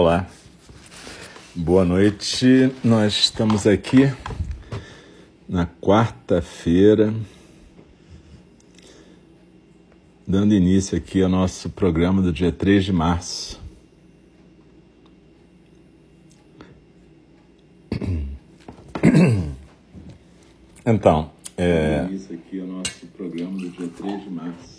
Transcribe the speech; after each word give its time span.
Olá, 0.00 0.28
boa 1.56 1.84
noite. 1.84 2.72
Nós 2.84 3.14
estamos 3.14 3.66
aqui 3.66 4.08
na 5.48 5.66
quarta-feira, 5.66 7.12
dando 10.24 10.54
início 10.54 10.96
aqui 10.96 11.20
ao 11.20 11.28
nosso 11.28 11.68
programa 11.70 12.22
do 12.22 12.32
dia 12.32 12.52
3 12.52 12.84
de 12.84 12.92
março. 12.92 13.60
Então, 20.86 21.32
é... 21.56 22.02
dando 22.02 22.10
início 22.12 22.36
aqui 22.36 22.60
ao 22.60 22.68
nosso 22.68 23.04
programa 23.16 23.58
do 23.58 23.68
dia 23.68 23.88
3 23.88 24.22
de 24.22 24.30
março. 24.30 24.77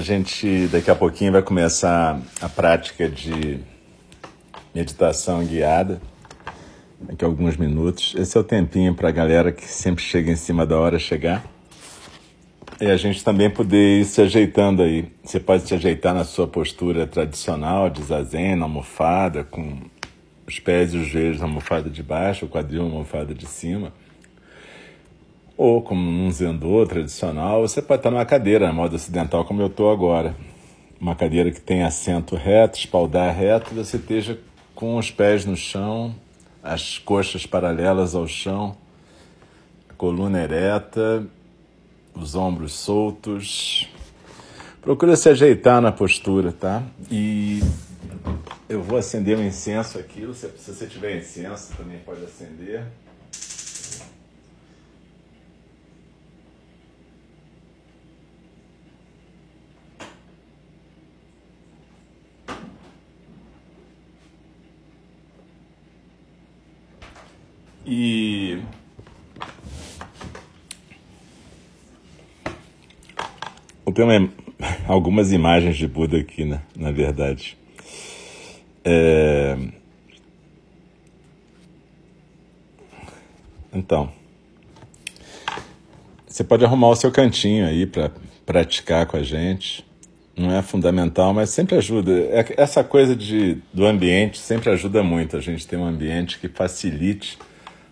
A 0.00 0.02
gente 0.02 0.66
daqui 0.68 0.90
a 0.90 0.94
pouquinho 0.94 1.30
vai 1.30 1.42
começar 1.42 2.18
a 2.40 2.48
prática 2.48 3.06
de 3.06 3.60
meditação 4.74 5.44
guiada, 5.44 6.00
daqui 6.98 7.22
a 7.22 7.28
alguns 7.28 7.54
minutos. 7.58 8.14
Esse 8.16 8.34
é 8.34 8.40
o 8.40 8.42
tempinho 8.42 8.94
para 8.94 9.10
a 9.10 9.12
galera 9.12 9.52
que 9.52 9.62
sempre 9.66 10.02
chega 10.02 10.32
em 10.32 10.36
cima 10.36 10.64
da 10.64 10.80
hora 10.80 10.98
chegar. 10.98 11.44
E 12.80 12.86
a 12.86 12.96
gente 12.96 13.22
também 13.22 13.50
poder 13.50 14.00
ir 14.00 14.06
se 14.06 14.22
ajeitando 14.22 14.82
aí. 14.82 15.12
Você 15.22 15.38
pode 15.38 15.68
se 15.68 15.74
ajeitar 15.74 16.14
na 16.14 16.24
sua 16.24 16.48
postura 16.48 17.06
tradicional 17.06 17.90
de 17.90 18.02
zazen, 18.02 18.56
na 18.56 18.64
almofada, 18.64 19.44
com 19.44 19.82
os 20.46 20.58
pés 20.58 20.94
e 20.94 20.96
os 20.96 21.08
joelhos 21.08 21.40
na 21.40 21.44
almofada 21.44 21.90
de 21.90 22.02
baixo, 22.02 22.46
o 22.46 22.48
quadril 22.48 22.84
na 22.84 22.92
almofada 22.92 23.34
de 23.34 23.44
cima 23.44 23.92
ou 25.60 25.82
como 25.82 26.00
um 26.00 26.30
zendô 26.30 26.86
tradicional, 26.86 27.60
você 27.60 27.82
pode 27.82 28.00
estar 28.00 28.10
numa 28.10 28.24
cadeira, 28.24 28.66
na 28.68 28.72
moda 28.72 28.96
ocidental, 28.96 29.44
como 29.44 29.60
eu 29.60 29.66
estou 29.66 29.92
agora. 29.92 30.34
Uma 30.98 31.14
cadeira 31.14 31.50
que 31.50 31.60
tem 31.60 31.82
assento 31.82 32.34
reto, 32.34 32.78
espaldar 32.78 33.36
reto, 33.36 33.74
você 33.74 33.98
esteja 33.98 34.38
com 34.74 34.96
os 34.96 35.10
pés 35.10 35.44
no 35.44 35.54
chão, 35.54 36.14
as 36.62 36.96
coxas 36.96 37.44
paralelas 37.44 38.14
ao 38.14 38.26
chão, 38.26 38.74
a 39.86 39.92
coluna 39.92 40.42
ereta, 40.42 41.26
os 42.14 42.34
ombros 42.34 42.72
soltos. 42.72 43.86
Procura 44.80 45.14
se 45.14 45.28
ajeitar 45.28 45.82
na 45.82 45.92
postura, 45.92 46.52
tá? 46.52 46.82
E 47.10 47.60
eu 48.66 48.82
vou 48.82 48.96
acender 48.96 49.36
um 49.36 49.44
incenso 49.44 49.98
aqui. 49.98 50.26
Se 50.34 50.48
você 50.72 50.86
tiver 50.86 51.18
incenso, 51.18 51.76
também 51.76 51.98
pode 51.98 52.24
acender. 52.24 52.86
E 67.92 68.62
eu 73.84 73.92
tenho 73.92 74.32
algumas 74.86 75.32
imagens 75.32 75.76
de 75.76 75.88
Buda 75.88 76.18
aqui, 76.18 76.44
né? 76.44 76.62
na 76.76 76.92
verdade. 76.92 77.58
É... 78.84 79.56
Então, 83.72 84.12
você 86.28 86.44
pode 86.44 86.64
arrumar 86.64 86.90
o 86.90 86.96
seu 86.96 87.10
cantinho 87.10 87.66
aí 87.66 87.86
para 87.86 88.12
praticar 88.46 89.04
com 89.06 89.16
a 89.16 89.22
gente. 89.24 89.84
Não 90.36 90.56
é 90.56 90.62
fundamental, 90.62 91.34
mas 91.34 91.50
sempre 91.50 91.74
ajuda. 91.74 92.12
É, 92.12 92.54
essa 92.56 92.84
coisa 92.84 93.16
de, 93.16 93.58
do 93.74 93.84
ambiente 93.84 94.38
sempre 94.38 94.70
ajuda 94.70 95.02
muito. 95.02 95.36
A 95.36 95.40
gente 95.40 95.66
tem 95.66 95.76
um 95.76 95.84
ambiente 95.84 96.38
que 96.38 96.48
facilite 96.48 97.36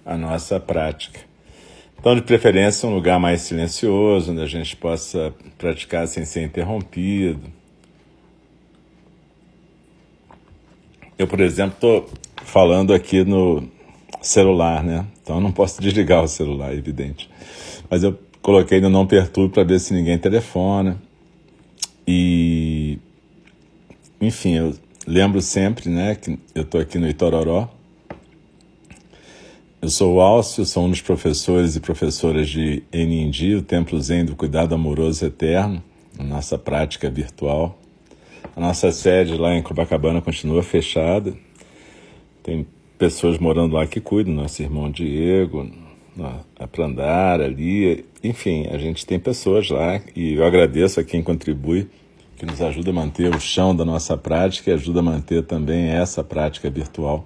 a 0.08 0.16
nossa 0.16 0.58
prática. 0.58 1.20
Então, 2.00 2.14
de 2.14 2.22
preferência, 2.22 2.88
um 2.88 2.94
lugar 2.94 3.20
mais 3.20 3.42
silencioso, 3.42 4.32
onde 4.32 4.40
a 4.40 4.46
gente 4.46 4.74
possa 4.74 5.34
praticar 5.58 6.08
sem 6.08 6.24
ser 6.24 6.44
interrompido. 6.44 7.42
Eu, 11.18 11.26
por 11.26 11.40
exemplo, 11.40 11.74
estou 11.74 12.10
falando 12.42 12.94
aqui 12.94 13.22
no 13.22 13.68
celular, 14.22 14.82
né? 14.82 15.04
Então, 15.22 15.40
não 15.40 15.52
posso 15.52 15.78
desligar 15.82 16.24
o 16.24 16.28
celular, 16.28 16.72
evidente. 16.72 17.28
Mas 17.90 18.02
eu 18.02 18.18
coloquei 18.40 18.80
no 18.80 18.88
não 18.88 19.06
perturbe 19.06 19.52
para 19.52 19.64
ver 19.64 19.78
se 19.78 19.92
ninguém 19.92 20.16
telefona. 20.16 20.96
E, 22.06 22.98
enfim, 24.20 24.54
eu 24.54 24.74
lembro 25.06 25.42
sempre, 25.42 25.90
né, 25.90 26.14
que 26.14 26.38
eu 26.54 26.62
estou 26.62 26.80
aqui 26.80 26.96
no 26.96 27.06
Itororó 27.06 27.68
eu 29.80 29.88
sou 29.88 30.16
o 30.16 30.20
Alcio, 30.20 30.64
sou 30.64 30.86
um 30.86 30.90
dos 30.90 31.00
professores 31.00 31.76
e 31.76 31.80
professoras 31.80 32.48
de 32.48 32.82
Enindi, 32.92 33.54
o 33.54 33.62
Templo 33.62 34.00
Zen 34.00 34.24
do 34.24 34.34
Cuidado 34.34 34.74
Amoroso 34.74 35.24
Eterno, 35.24 35.82
nossa 36.18 36.58
prática 36.58 37.08
virtual. 37.08 37.78
A 38.56 38.60
nossa 38.60 38.90
sede 38.90 39.36
lá 39.36 39.54
em 39.54 39.62
Copacabana 39.62 40.20
continua 40.20 40.64
fechada. 40.64 41.32
Tem 42.42 42.66
pessoas 42.98 43.38
morando 43.38 43.74
lá 43.74 43.86
que 43.86 44.00
cuidam, 44.00 44.34
nosso 44.34 44.60
irmão 44.60 44.90
Diego, 44.90 45.70
a 46.58 46.66
Prandara 46.66 47.44
ali, 47.44 48.04
enfim, 48.24 48.66
a 48.72 48.78
gente 48.78 49.06
tem 49.06 49.20
pessoas 49.20 49.70
lá 49.70 50.00
e 50.16 50.34
eu 50.34 50.44
agradeço 50.44 50.98
a 50.98 51.04
quem 51.04 51.22
contribui, 51.22 51.88
que 52.36 52.44
nos 52.44 52.60
ajuda 52.60 52.90
a 52.90 52.92
manter 52.92 53.32
o 53.32 53.38
chão 53.38 53.74
da 53.76 53.84
nossa 53.84 54.16
prática 54.16 54.70
e 54.70 54.74
ajuda 54.74 54.98
a 54.98 55.02
manter 55.04 55.44
também 55.44 55.88
essa 55.88 56.24
prática 56.24 56.68
virtual. 56.68 57.24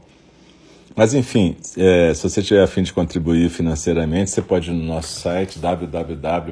Mas 0.95 1.15
enfim, 1.15 1.57
é, 1.77 2.13
se 2.13 2.23
você 2.23 2.43
tiver 2.43 2.63
a 2.63 2.67
fim 2.67 2.83
de 2.83 2.93
contribuir 2.93 3.49
financeiramente, 3.49 4.31
você 4.31 4.43
pode 4.43 4.71
ir 4.71 4.75
no 4.75 4.85
nosso 4.85 5.21
site 5.21 5.59
www.ning.org. 5.59 6.49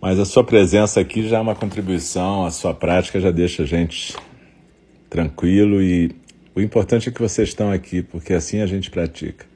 Mas 0.00 0.18
a 0.18 0.24
sua 0.24 0.44
presença 0.44 1.00
aqui 1.00 1.28
já 1.28 1.38
é 1.38 1.40
uma 1.40 1.54
contribuição, 1.54 2.44
a 2.44 2.50
sua 2.50 2.72
prática 2.72 3.18
já 3.20 3.30
deixa 3.30 3.64
a 3.64 3.66
gente 3.66 4.14
tranquilo 5.10 5.82
e 5.82 6.14
o 6.54 6.60
importante 6.60 7.08
é 7.08 7.12
que 7.12 7.20
vocês 7.20 7.48
estão 7.48 7.72
aqui, 7.72 8.02
porque 8.02 8.32
assim 8.32 8.60
a 8.60 8.66
gente 8.66 8.90
pratica. 8.90 9.46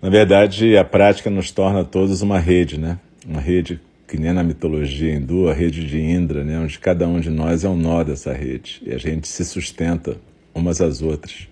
Na 0.00 0.08
verdade, 0.08 0.76
a 0.76 0.84
prática 0.84 1.28
nos 1.28 1.50
torna 1.50 1.84
todos 1.84 2.22
uma 2.22 2.38
rede, 2.38 2.78
né? 2.78 2.98
Uma 3.26 3.40
rede 3.40 3.80
que 4.06 4.16
nem 4.18 4.32
na 4.32 4.44
mitologia 4.44 5.14
hindu, 5.14 5.48
a 5.48 5.52
rede 5.52 5.86
de 5.86 6.00
Indra, 6.00 6.44
né? 6.44 6.58
onde 6.58 6.78
cada 6.78 7.08
um 7.08 7.18
de 7.18 7.28
nós 7.28 7.64
é 7.64 7.68
um 7.68 7.76
nó 7.76 8.04
dessa 8.04 8.32
rede 8.32 8.80
e 8.86 8.92
a 8.92 8.98
gente 8.98 9.26
se 9.26 9.44
sustenta 9.44 10.16
umas 10.58 10.80
às 10.80 11.02
outras. 11.02 11.48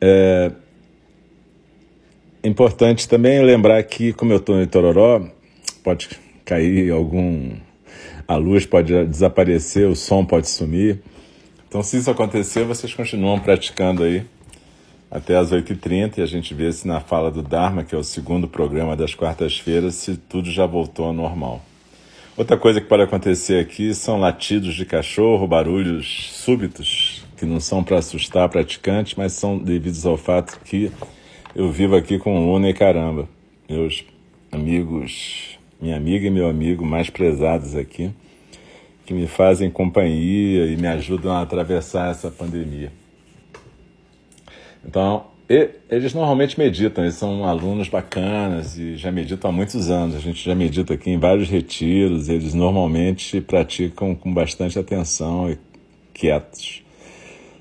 É 0.00 0.50
importante 2.42 3.08
também 3.08 3.42
lembrar 3.42 3.82
que, 3.84 4.12
como 4.12 4.32
eu 4.32 4.36
estou 4.36 4.60
em 4.60 4.66
Tororó, 4.66 5.26
pode 5.82 6.10
cair 6.44 6.90
algum. 6.90 7.52
A 8.28 8.36
luz 8.36 8.66
pode 8.66 9.06
desaparecer, 9.06 9.88
o 9.88 9.96
som 9.96 10.24
pode 10.24 10.48
sumir. 10.48 11.00
Então, 11.66 11.82
se 11.82 11.96
isso 11.96 12.10
acontecer, 12.10 12.64
vocês 12.64 12.92
continuam 12.92 13.40
praticando 13.40 14.02
aí 14.02 14.24
até 15.10 15.36
as 15.36 15.52
8h30 15.52 16.18
e 16.18 16.22
a 16.22 16.26
gente 16.26 16.52
vê 16.54 16.70
se 16.72 16.86
na 16.86 17.00
fala 17.00 17.30
do 17.30 17.42
Dharma, 17.42 17.84
que 17.84 17.94
é 17.94 17.98
o 17.98 18.04
segundo 18.04 18.46
programa 18.46 18.96
das 18.96 19.14
quartas-feiras, 19.14 19.94
se 19.94 20.16
tudo 20.16 20.50
já 20.50 20.66
voltou 20.66 21.06
ao 21.06 21.12
normal. 21.12 21.62
Outra 22.36 22.56
coisa 22.56 22.80
que 22.80 22.88
pode 22.88 23.04
acontecer 23.04 23.60
aqui 23.60 23.94
são 23.94 24.18
latidos 24.18 24.74
de 24.74 24.84
cachorro, 24.84 25.46
barulhos 25.46 26.30
súbitos 26.32 27.23
que 27.36 27.44
não 27.44 27.60
são 27.60 27.82
para 27.82 27.98
assustar 27.98 28.48
praticantes, 28.48 29.14
mas 29.16 29.32
são 29.32 29.58
devidos 29.58 30.06
ao 30.06 30.16
fato 30.16 30.60
que 30.64 30.90
eu 31.54 31.70
vivo 31.70 31.96
aqui 31.96 32.18
com 32.18 32.46
Luna 32.46 32.68
e 32.68 32.74
caramba, 32.74 33.28
meus 33.68 34.04
amigos, 34.50 35.58
minha 35.80 35.96
amiga 35.96 36.26
e 36.26 36.30
meu 36.30 36.48
amigo 36.48 36.84
mais 36.84 37.10
prezados 37.10 37.74
aqui, 37.74 38.10
que 39.04 39.12
me 39.12 39.26
fazem 39.26 39.70
companhia 39.70 40.66
e 40.66 40.76
me 40.76 40.86
ajudam 40.86 41.32
a 41.32 41.42
atravessar 41.42 42.10
essa 42.10 42.30
pandemia. 42.30 42.90
Então, 44.86 45.26
eles 45.90 46.14
normalmente 46.14 46.58
meditam, 46.58 47.04
eles 47.04 47.16
são 47.16 47.44
alunos 47.44 47.88
bacanas 47.88 48.78
e 48.78 48.96
já 48.96 49.12
meditam 49.12 49.50
há 49.50 49.52
muitos 49.52 49.90
anos. 49.90 50.16
A 50.16 50.20
gente 50.20 50.42
já 50.44 50.54
medita 50.54 50.94
aqui 50.94 51.10
em 51.10 51.18
vários 51.18 51.48
retiros, 51.48 52.28
eles 52.28 52.54
normalmente 52.54 53.40
praticam 53.40 54.14
com 54.14 54.32
bastante 54.32 54.78
atenção 54.78 55.50
e 55.50 55.58
quietos. 56.12 56.83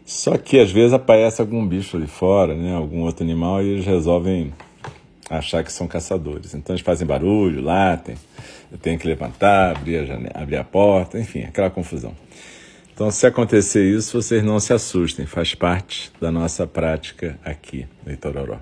Só 0.06 0.38
que 0.38 0.60
às 0.60 0.72
vezes 0.72 0.94
aparece 0.94 1.42
algum 1.42 1.66
bicho 1.66 1.98
ali 1.98 2.08
fora, 2.08 2.56
né? 2.56 2.76
algum 2.76 3.02
outro 3.02 3.24
animal, 3.24 3.64
e 3.64 3.70
eles 3.70 3.86
resolvem 3.86 4.54
achar 5.30 5.64
que 5.64 5.72
são 5.72 5.88
caçadores. 5.88 6.54
Então 6.54 6.76
eles 6.76 6.86
fazem 6.86 7.08
barulho, 7.08 7.62
latem, 7.62 8.16
eu 8.72 8.78
tenho 8.78 9.00
que 9.00 9.08
levantar, 9.08 9.76
abrir 9.76 9.98
a, 9.98 10.06
janela, 10.06 10.34
abrir 10.36 10.58
a 10.58 10.64
porta, 10.64 11.20
enfim, 11.20 11.44
aquela 11.44 11.70
confusão. 11.70 12.14
Então, 12.94 13.10
se 13.10 13.26
acontecer 13.26 13.84
isso, 13.84 14.22
vocês 14.22 14.44
não 14.44 14.60
se 14.60 14.72
assustem, 14.72 15.26
faz 15.26 15.56
parte 15.56 16.12
da 16.22 16.32
nossa 16.32 16.68
prática 16.68 17.40
aqui 17.44 17.88
no 18.06 18.14
Itororó. 18.14 18.60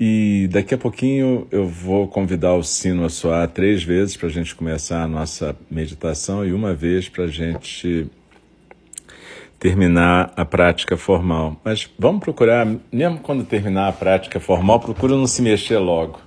E 0.00 0.48
daqui 0.50 0.74
a 0.74 0.78
pouquinho 0.78 1.46
eu 1.50 1.66
vou 1.66 2.08
convidar 2.08 2.54
o 2.54 2.62
sino 2.62 3.04
a 3.04 3.10
soar 3.10 3.48
três 3.48 3.82
vezes 3.82 4.16
para 4.16 4.28
a 4.28 4.30
gente 4.30 4.54
começar 4.54 5.02
a 5.02 5.08
nossa 5.08 5.56
meditação 5.70 6.46
e 6.46 6.52
uma 6.52 6.72
vez 6.72 7.08
para 7.08 7.24
a 7.24 7.28
gente 7.28 8.06
terminar 9.58 10.32
a 10.36 10.44
prática 10.44 10.96
formal. 10.96 11.56
Mas 11.64 11.88
vamos 11.98 12.20
procurar, 12.20 12.66
mesmo 12.92 13.18
quando 13.18 13.44
terminar 13.44 13.88
a 13.88 13.92
prática 13.92 14.38
formal, 14.38 14.80
procura 14.80 15.16
não 15.16 15.26
se 15.26 15.42
mexer 15.42 15.78
logo. 15.78 16.20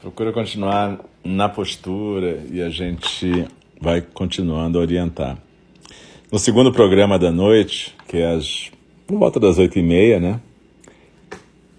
Procura 0.00 0.32
continuar 0.32 0.98
na 1.24 1.48
postura 1.48 2.42
e 2.50 2.60
a 2.60 2.68
gente 2.68 3.46
vai 3.80 4.00
continuando 4.00 4.78
a 4.78 4.80
orientar. 4.80 5.38
No 6.30 6.38
segundo 6.38 6.72
programa 6.72 7.18
da 7.18 7.30
noite, 7.30 7.94
que 8.08 8.16
é 8.16 8.32
às, 8.32 8.70
por 9.06 9.18
volta 9.18 9.38
das 9.38 9.58
oito 9.58 9.78
e 9.78 9.82
meia, 9.82 10.18
né? 10.18 10.40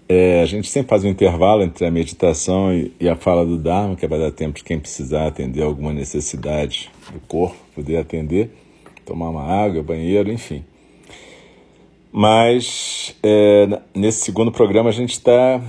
É, 0.08 0.42
a 0.42 0.46
gente 0.46 0.68
sempre 0.68 0.90
faz 0.90 1.02
um 1.02 1.08
intervalo 1.08 1.62
entre 1.62 1.86
a 1.86 1.90
meditação 1.90 2.72
e, 2.72 2.92
e, 3.00 3.08
a 3.08 3.16
fala 3.16 3.44
do 3.44 3.56
Dharma, 3.56 3.96
que 3.96 4.06
vai 4.06 4.18
dar 4.18 4.30
tempo 4.30 4.58
de 4.58 4.62
quem 4.62 4.78
precisar 4.78 5.26
atender 5.26 5.62
alguma 5.62 5.94
necessidade 5.94 6.90
do 7.10 7.18
corpo, 7.20 7.56
poder 7.74 7.96
atender, 7.96 8.50
tomar 9.04 9.30
uma 9.30 9.42
água, 9.42 9.82
banheiro, 9.82 10.30
enfim. 10.30 10.64
Mas 12.12 13.14
é, 13.22 13.80
nesse 13.94 14.20
segundo 14.20 14.52
programa 14.52 14.88
a 14.88 14.92
gente 14.92 15.10
está 15.10 15.60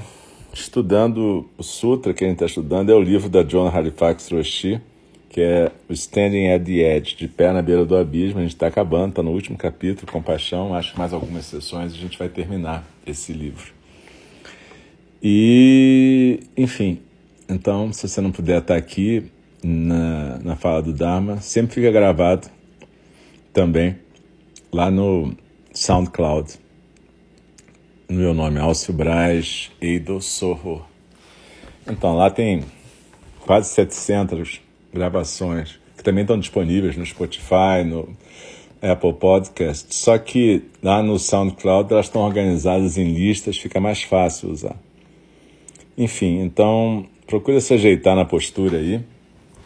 estudando 0.54 1.50
o 1.58 1.64
Sutra, 1.64 2.14
que 2.14 2.24
a 2.24 2.28
gente 2.28 2.36
está 2.36 2.46
estudando 2.46 2.92
é 2.92 2.96
o 2.96 3.02
livro 3.02 3.28
da 3.30 3.44
John 3.44 3.68
Halifax 3.68 4.32
Roshi, 4.32 4.80
que 5.30 5.42
é 5.42 5.72
o 5.90 5.94
Standing 5.94 6.50
at 6.50 6.64
the 6.64 6.96
Edge, 6.96 7.16
de 7.16 7.28
pé 7.28 7.52
na 7.52 7.62
beira 7.62 7.84
do 7.84 7.98
abismo. 7.98 8.40
A 8.40 8.42
gente 8.42 8.54
está 8.54 8.68
acabando, 8.68 9.10
está 9.10 9.24
no 9.24 9.32
último 9.32 9.58
capítulo, 9.58 10.10
Compaixão. 10.10 10.74
Acho 10.74 10.94
que 10.94 11.00
mais 11.00 11.12
algumas 11.14 11.46
sessões 11.46 11.94
a 11.94 11.98
gente 11.98 12.18
vai 12.18 12.30
terminar 12.30 12.88
esse 13.06 13.34
livro. 13.34 13.74
E, 15.22 16.40
enfim, 16.56 17.00
então, 17.50 17.92
se 17.92 18.08
você 18.08 18.22
não 18.22 18.32
puder 18.32 18.60
estar 18.60 18.76
aqui 18.76 19.32
na, 19.64 20.40
na 20.44 20.56
fala 20.56 20.82
do 20.82 20.94
Dharma, 20.94 21.42
sempre 21.42 21.74
fica 21.74 21.92
gravado 21.92 22.48
também 23.56 23.96
lá 24.70 24.92
no 24.92 25.34
SoundCloud. 25.74 26.60
No 28.10 28.18
meu 28.18 28.34
nome, 28.34 28.60
Alcio 28.60 28.94
Braz 28.94 29.72
Eido 29.82 30.22
Sorro. 30.22 30.86
Então, 31.90 32.18
lá 32.18 32.30
tem 32.30 32.64
quase 33.40 33.70
700 33.70 34.60
gravações 34.94 35.80
que 35.96 36.04
também 36.04 36.24
estão 36.24 36.38
disponíveis 36.38 36.98
no 36.98 37.06
Spotify, 37.06 37.86
no 37.86 38.10
Apple 38.82 39.14
Podcast. 39.14 39.96
Só 39.96 40.18
que 40.18 40.64
lá 40.84 41.02
no 41.02 41.18
SoundCloud 41.18 41.94
elas 41.94 42.08
estão 42.08 42.24
organizadas 42.24 42.98
em 42.98 43.14
listas, 43.14 43.58
fica 43.58 43.80
mais 43.80 44.04
fácil 44.04 44.52
usar. 44.52 44.76
Enfim, 45.98 46.42
então 46.42 47.06
procura 47.26 47.62
se 47.62 47.74
ajeitar 47.74 48.18
na 48.18 48.26
postura 48.26 48.80
aí, 48.80 49.02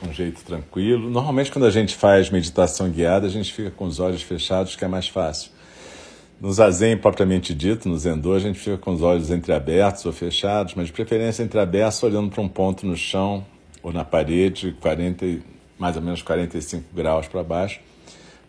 um 0.01 0.13
jeito 0.13 0.43
tranquilo. 0.43 1.09
Normalmente 1.09 1.51
quando 1.51 1.65
a 1.65 1.71
gente 1.71 1.95
faz 1.95 2.29
meditação 2.29 2.89
guiada, 2.89 3.27
a 3.27 3.29
gente 3.29 3.51
fica 3.53 3.71
com 3.71 3.85
os 3.85 3.99
olhos 3.99 4.21
fechados, 4.21 4.75
que 4.75 4.85
é 4.85 4.87
mais 4.87 5.07
fácil. 5.07 5.51
No 6.39 6.51
zazen 6.53 6.95
propriamente 6.97 7.53
dito, 7.53 7.89
no 7.89 7.97
zendô, 7.97 8.33
a 8.33 8.39
gente 8.39 8.57
fica 8.57 8.77
com 8.77 8.93
os 8.93 9.01
olhos 9.01 9.29
entreabertos 9.29 10.05
ou 10.05 10.13
fechados, 10.13 10.73
mas 10.73 10.87
de 10.87 10.93
preferência 10.93 11.43
entreabertos, 11.43 12.01
olhando 12.01 12.29
para 12.29 12.41
um 12.41 12.47
ponto 12.47 12.85
no 12.85 12.95
chão 12.95 13.45
ou 13.83 13.91
na 13.91 14.05
parede, 14.05 14.75
40, 14.79 15.25
mais 15.77 15.97
ou 15.97 16.01
menos 16.01 16.21
45 16.21 16.85
graus 16.95 17.27
para 17.27 17.43
baixo. 17.43 17.81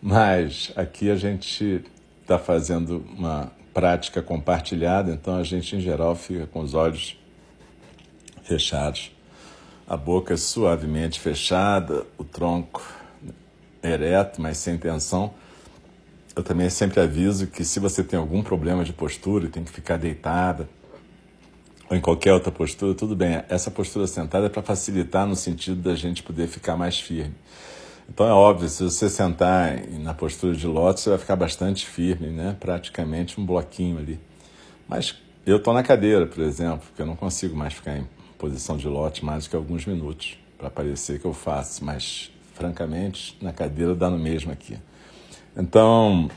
Mas 0.00 0.72
aqui 0.76 1.10
a 1.10 1.16
gente 1.16 1.84
está 2.22 2.38
fazendo 2.38 3.04
uma 3.18 3.50
prática 3.74 4.22
compartilhada, 4.22 5.12
então 5.12 5.36
a 5.36 5.42
gente 5.42 5.74
em 5.74 5.80
geral 5.80 6.14
fica 6.14 6.46
com 6.46 6.60
os 6.60 6.74
olhos 6.74 7.16
fechados, 8.42 9.10
a 9.90 9.96
boca 9.96 10.36
suavemente 10.36 11.18
fechada, 11.18 12.06
o 12.16 12.22
tronco 12.22 12.80
ereto, 13.82 14.40
mas 14.40 14.56
sem 14.56 14.78
tensão. 14.78 15.34
Eu 16.36 16.44
também 16.44 16.70
sempre 16.70 17.00
aviso 17.00 17.48
que 17.48 17.64
se 17.64 17.80
você 17.80 18.04
tem 18.04 18.16
algum 18.16 18.40
problema 18.40 18.84
de 18.84 18.92
postura 18.92 19.46
e 19.46 19.48
tem 19.48 19.64
que 19.64 19.72
ficar 19.72 19.96
deitada, 19.96 20.68
ou 21.90 21.96
em 21.96 22.00
qualquer 22.00 22.32
outra 22.32 22.52
postura, 22.52 22.94
tudo 22.94 23.16
bem. 23.16 23.42
Essa 23.48 23.68
postura 23.68 24.06
sentada 24.06 24.46
é 24.46 24.48
para 24.48 24.62
facilitar 24.62 25.26
no 25.26 25.34
sentido 25.34 25.82
da 25.82 25.96
gente 25.96 26.22
poder 26.22 26.46
ficar 26.46 26.76
mais 26.76 27.00
firme. 27.00 27.34
Então 28.08 28.24
é 28.28 28.32
óbvio, 28.32 28.68
se 28.68 28.84
você 28.84 29.10
sentar 29.10 29.76
na 29.98 30.14
postura 30.14 30.54
de 30.54 30.68
lótus, 30.68 31.02
você 31.02 31.10
vai 31.10 31.18
ficar 31.18 31.34
bastante 31.34 31.84
firme, 31.84 32.28
né? 32.28 32.56
praticamente 32.60 33.40
um 33.40 33.44
bloquinho 33.44 33.98
ali. 33.98 34.20
Mas 34.86 35.16
eu 35.44 35.56
estou 35.56 35.74
na 35.74 35.82
cadeira, 35.82 36.28
por 36.28 36.44
exemplo, 36.44 36.86
porque 36.86 37.02
eu 37.02 37.06
não 37.06 37.16
consigo 37.16 37.56
mais 37.56 37.74
ficar 37.74 37.96
em 37.96 38.06
posição 38.40 38.78
de 38.78 38.88
lote 38.88 39.22
mais 39.22 39.44
do 39.44 39.50
que 39.50 39.56
alguns 39.56 39.84
minutos, 39.84 40.38
para 40.56 40.70
parecer 40.70 41.20
que 41.20 41.26
eu 41.26 41.34
faço, 41.34 41.84
mas 41.84 42.32
francamente, 42.54 43.36
na 43.40 43.52
cadeira 43.52 43.94
dá 43.94 44.08
no 44.08 44.18
mesmo 44.18 44.50
aqui. 44.50 44.78
Então, 45.54 46.30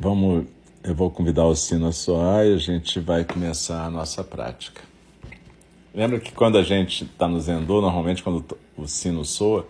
vamos, 0.00 0.46
eu 0.82 0.94
vou 0.94 1.10
convidar 1.10 1.44
o 1.44 1.54
sino 1.54 1.88
a 1.88 1.92
soar 1.92 2.46
e 2.46 2.54
a 2.54 2.56
gente 2.56 2.98
vai 3.00 3.22
começar 3.22 3.84
a 3.84 3.90
nossa 3.90 4.24
prática. 4.24 4.80
Lembra 5.94 6.18
que 6.18 6.32
quando 6.32 6.56
a 6.56 6.62
gente 6.62 7.04
está 7.04 7.28
no 7.28 7.38
Zendô, 7.38 7.80
normalmente 7.80 8.22
quando 8.22 8.44
o 8.76 8.86
sino 8.86 9.24
soa, 9.24 9.66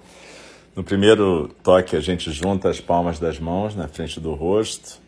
no 0.77 0.85
primeiro 0.85 1.49
toque 1.63 1.97
a 1.97 2.01
gente 2.01 2.31
junta 2.31 2.69
as 2.69 2.81
palmas 2.81 3.19
das 3.19 3.41
mãos 3.41 3.75
na 3.75 3.89
frente 3.89 4.21
do 4.21 4.35
rosto, 4.35 5.01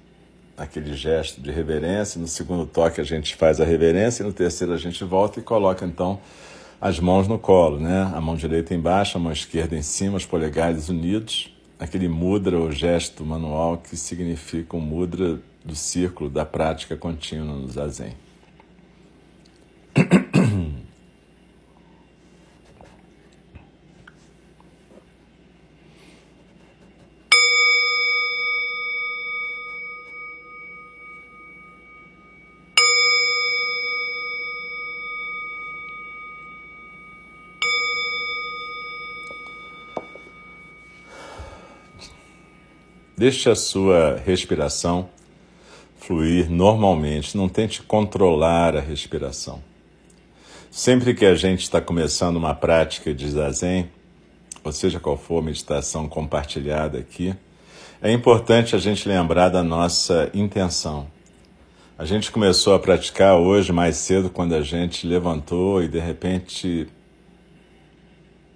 aquele 0.60 0.94
gesto 0.94 1.40
de 1.40 1.50
reverência. 1.50 2.20
No 2.20 2.28
segundo 2.28 2.66
toque 2.66 3.00
a 3.00 3.04
gente 3.04 3.34
faz 3.34 3.60
a 3.60 3.64
reverência 3.64 4.22
e 4.22 4.26
no 4.26 4.32
terceiro 4.32 4.74
a 4.74 4.76
gente 4.76 5.02
volta 5.04 5.40
e 5.40 5.42
coloca 5.42 5.86
então 5.86 6.20
as 6.78 7.00
mãos 7.00 7.26
no 7.26 7.38
colo, 7.38 7.80
né? 7.80 8.10
A 8.14 8.20
mão 8.20 8.36
direita 8.36 8.74
embaixo, 8.74 9.16
a 9.16 9.20
mão 9.20 9.32
esquerda 9.32 9.74
em 9.74 9.82
cima, 9.82 10.16
os 10.16 10.26
polegares 10.26 10.88
unidos. 10.88 11.54
Aquele 11.78 12.08
mudra 12.08 12.58
ou 12.58 12.70
gesto 12.70 13.24
manual 13.24 13.78
que 13.78 13.96
significa 13.96 14.76
o 14.76 14.78
um 14.78 14.82
mudra 14.82 15.40
do 15.64 15.74
círculo 15.74 16.28
da 16.28 16.44
prática 16.44 16.94
contínua 16.94 17.54
no 17.54 17.68
zazen. 17.68 18.14
Deixe 43.20 43.50
a 43.50 43.54
sua 43.54 44.18
respiração 44.24 45.10
fluir 45.98 46.50
normalmente, 46.50 47.36
não 47.36 47.50
tente 47.50 47.82
controlar 47.82 48.74
a 48.74 48.80
respiração. 48.80 49.62
Sempre 50.70 51.12
que 51.12 51.26
a 51.26 51.34
gente 51.34 51.60
está 51.60 51.82
começando 51.82 52.36
uma 52.36 52.54
prática 52.54 53.12
de 53.12 53.28
zazen, 53.28 53.90
ou 54.64 54.72
seja 54.72 54.98
qual 54.98 55.18
for 55.18 55.40
a 55.40 55.44
meditação 55.44 56.08
compartilhada 56.08 56.96
aqui, 56.96 57.34
é 58.00 58.10
importante 58.10 58.74
a 58.74 58.78
gente 58.78 59.06
lembrar 59.06 59.50
da 59.50 59.62
nossa 59.62 60.30
intenção. 60.32 61.06
A 61.98 62.06
gente 62.06 62.32
começou 62.32 62.72
a 62.72 62.78
praticar 62.78 63.36
hoje 63.36 63.70
mais 63.70 63.96
cedo 63.96 64.30
quando 64.30 64.54
a 64.54 64.62
gente 64.62 65.06
levantou 65.06 65.82
e 65.82 65.88
de 65.88 65.98
repente 65.98 66.88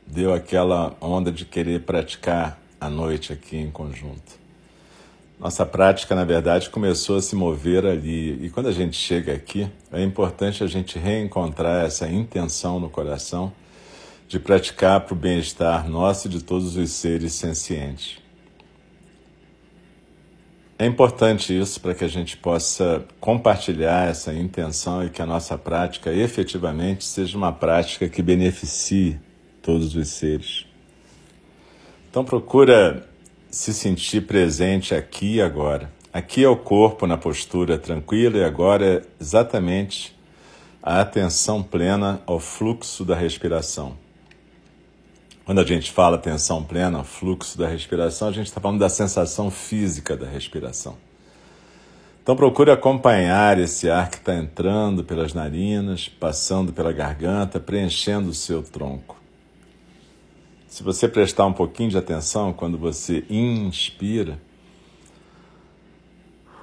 deu 0.06 0.32
aquela 0.32 0.96
onda 1.02 1.30
de 1.30 1.44
querer 1.44 1.82
praticar 1.82 2.58
a 2.80 2.88
noite 2.88 3.30
aqui 3.30 3.58
em 3.58 3.70
conjunto. 3.70 4.42
Nossa 5.44 5.66
prática, 5.66 6.14
na 6.14 6.24
verdade, 6.24 6.70
começou 6.70 7.18
a 7.18 7.20
se 7.20 7.36
mover 7.36 7.84
ali. 7.84 8.46
E 8.46 8.48
quando 8.48 8.70
a 8.70 8.72
gente 8.72 8.96
chega 8.96 9.34
aqui, 9.34 9.68
é 9.92 10.02
importante 10.02 10.64
a 10.64 10.66
gente 10.66 10.98
reencontrar 10.98 11.84
essa 11.84 12.08
intenção 12.08 12.80
no 12.80 12.88
coração 12.88 13.52
de 14.26 14.40
praticar 14.40 15.02
para 15.02 15.12
o 15.12 15.16
bem-estar 15.16 15.86
nosso 15.86 16.28
e 16.28 16.30
de 16.30 16.42
todos 16.42 16.78
os 16.78 16.90
seres 16.92 17.34
sencientes. 17.34 18.22
É 20.78 20.86
importante 20.86 21.54
isso 21.54 21.78
para 21.78 21.94
que 21.94 22.04
a 22.04 22.08
gente 22.08 22.38
possa 22.38 23.04
compartilhar 23.20 24.08
essa 24.08 24.32
intenção 24.32 25.04
e 25.04 25.10
que 25.10 25.20
a 25.20 25.26
nossa 25.26 25.58
prática 25.58 26.10
efetivamente 26.10 27.04
seja 27.04 27.36
uma 27.36 27.52
prática 27.52 28.08
que 28.08 28.22
beneficie 28.22 29.20
todos 29.60 29.94
os 29.94 30.08
seres. 30.08 30.64
Então 32.08 32.24
procura 32.24 33.12
se 33.54 33.72
sentir 33.72 34.26
presente 34.26 34.96
aqui 34.96 35.36
e 35.36 35.40
agora. 35.40 35.88
Aqui 36.12 36.42
é 36.42 36.48
o 36.48 36.56
corpo 36.56 37.06
na 37.06 37.16
postura 37.16 37.78
tranquila 37.78 38.38
e 38.38 38.44
agora 38.44 38.84
é 38.84 39.02
exatamente 39.20 40.12
a 40.82 41.00
atenção 41.00 41.62
plena 41.62 42.20
ao 42.26 42.40
fluxo 42.40 43.04
da 43.04 43.14
respiração. 43.14 43.96
Quando 45.44 45.60
a 45.60 45.64
gente 45.64 45.92
fala 45.92 46.16
atenção 46.16 46.64
plena, 46.64 47.04
fluxo 47.04 47.56
da 47.56 47.68
respiração, 47.68 48.26
a 48.26 48.32
gente 48.32 48.46
está 48.46 48.60
falando 48.60 48.80
da 48.80 48.88
sensação 48.88 49.52
física 49.52 50.16
da 50.16 50.26
respiração. 50.26 50.96
Então 52.24 52.34
procure 52.34 52.72
acompanhar 52.72 53.56
esse 53.60 53.88
ar 53.88 54.10
que 54.10 54.16
está 54.16 54.34
entrando 54.34 55.04
pelas 55.04 55.32
narinas, 55.32 56.08
passando 56.08 56.72
pela 56.72 56.92
garganta, 56.92 57.60
preenchendo 57.60 58.30
o 58.30 58.34
seu 58.34 58.64
tronco. 58.64 59.23
Se 60.74 60.82
você 60.82 61.06
prestar 61.06 61.46
um 61.46 61.52
pouquinho 61.52 61.88
de 61.88 61.96
atenção 61.96 62.52
quando 62.52 62.76
você 62.76 63.24
inspira, 63.30 64.40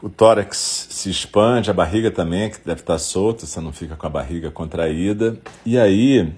o 0.01 0.09
tórax 0.09 0.57
se 0.89 1.09
expande, 1.09 1.71
a 1.71 1.73
barriga 1.73 2.11
também, 2.11 2.49
que 2.49 2.59
deve 2.59 2.81
estar 2.81 2.97
solta, 2.97 3.45
você 3.45 3.61
não 3.61 3.71
fica 3.71 3.95
com 3.95 4.05
a 4.05 4.09
barriga 4.09 4.51
contraída. 4.51 5.39
E 5.65 5.79
aí, 5.79 6.29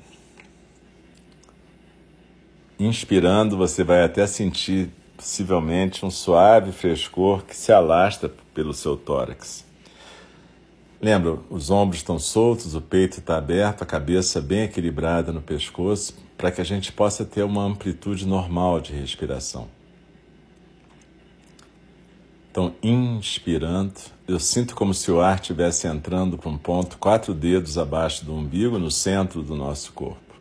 inspirando, 2.79 3.57
você 3.57 3.83
vai 3.83 4.03
até 4.03 4.27
sentir 4.27 4.91
possivelmente 5.17 6.05
um 6.05 6.11
suave 6.11 6.71
frescor 6.71 7.43
que 7.43 7.57
se 7.57 7.71
alastra 7.71 8.31
pelo 8.53 8.75
seu 8.75 8.95
tórax. 8.95 9.65
Lembra, 11.01 11.39
os 11.49 11.71
ombros 11.71 12.01
estão 12.01 12.19
soltos, 12.19 12.75
o 12.75 12.81
peito 12.81 13.17
está 13.17 13.35
aberto, 13.35 13.81
a 13.81 13.85
cabeça 13.87 14.39
bem 14.39 14.61
equilibrada 14.61 15.31
no 15.31 15.41
pescoço, 15.41 16.13
para 16.43 16.51
que 16.51 16.59
a 16.59 16.65
gente 16.65 16.91
possa 16.91 17.23
ter 17.23 17.41
uma 17.43 17.63
amplitude 17.63 18.27
normal 18.27 18.81
de 18.81 18.91
respiração. 18.91 19.69
Então, 22.51 22.75
inspirando, 22.83 23.93
eu 24.27 24.37
sinto 24.41 24.75
como 24.75 24.93
se 24.93 25.09
o 25.09 25.21
ar 25.21 25.35
estivesse 25.35 25.87
entrando 25.87 26.37
para 26.37 26.49
um 26.49 26.57
ponto 26.57 26.97
quatro 26.97 27.33
dedos 27.33 27.77
abaixo 27.77 28.25
do 28.25 28.35
umbigo, 28.35 28.77
no 28.77 28.91
centro 28.91 29.41
do 29.41 29.55
nosso 29.55 29.93
corpo. 29.93 30.35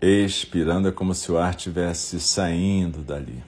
Expirando 0.00 0.88
é 0.88 0.90
como 0.90 1.14
se 1.14 1.30
o 1.30 1.36
ar 1.36 1.50
estivesse 1.50 2.18
saindo 2.18 3.02
dali. 3.02 3.44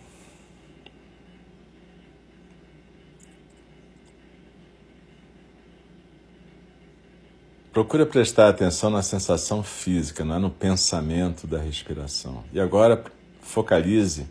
Procura 7.72 8.04
prestar 8.04 8.48
atenção 8.48 8.90
na 8.90 9.00
sensação 9.00 9.62
física, 9.62 10.24
não 10.24 10.34
é 10.34 10.38
no 10.40 10.50
pensamento 10.50 11.46
da 11.46 11.56
respiração. 11.56 12.42
E 12.52 12.58
agora 12.58 13.04
focalize 13.40 14.26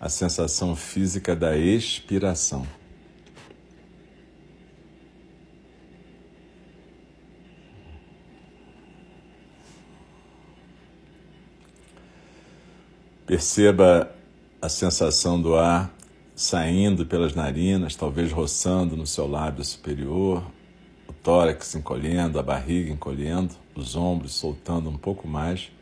a 0.00 0.08
sensação 0.08 0.76
física 0.76 1.34
da 1.34 1.56
expiração. 1.56 2.64
Perceba 13.26 14.14
a 14.62 14.68
sensação 14.68 15.42
do 15.42 15.56
ar 15.56 15.92
saindo 16.36 17.04
pelas 17.04 17.34
narinas, 17.34 17.96
talvez 17.96 18.30
roçando 18.30 18.96
no 18.96 19.08
seu 19.08 19.26
lábio 19.26 19.64
superior, 19.64 20.44
tórax 21.26 21.74
encolhendo, 21.74 22.38
a 22.38 22.42
barriga 22.42 22.92
encolhendo, 22.92 23.52
os 23.74 23.96
ombros 23.96 24.32
soltando 24.34 24.88
um 24.88 24.96
pouco 24.96 25.26
mais. 25.26 25.72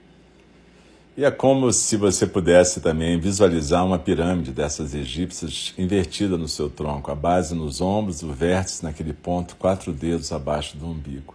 E 1.18 1.22
é 1.22 1.30
como 1.30 1.70
se 1.70 1.98
você 1.98 2.26
pudesse 2.26 2.80
também 2.80 3.20
visualizar 3.20 3.84
uma 3.84 3.98
pirâmide 3.98 4.52
dessas 4.52 4.94
egípcias 4.94 5.74
invertida 5.76 6.38
no 6.38 6.48
seu 6.48 6.70
tronco, 6.70 7.10
a 7.10 7.14
base 7.14 7.54
nos 7.54 7.82
ombros, 7.82 8.22
o 8.22 8.32
vértice 8.32 8.82
naquele 8.82 9.12
ponto, 9.12 9.54
quatro 9.56 9.92
dedos 9.92 10.32
abaixo 10.32 10.78
do 10.78 10.86
umbigo. 10.86 11.34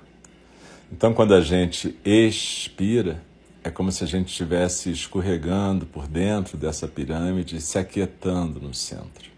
Então, 0.92 1.14
quando 1.14 1.36
a 1.36 1.42
gente 1.42 1.96
expira, 2.04 3.22
é 3.64 3.70
como 3.70 3.92
se 3.92 4.04
a 4.04 4.08
gente 4.08 4.30
estivesse 4.30 4.90
escorregando 4.90 5.86
por 5.86 6.08
dentro 6.08 6.58
dessa 6.58 6.88
pirâmide 6.88 7.58
e 7.58 7.62
se 7.62 7.78
aquietando 7.78 8.60
no 8.60 8.74
centro. 8.74 9.30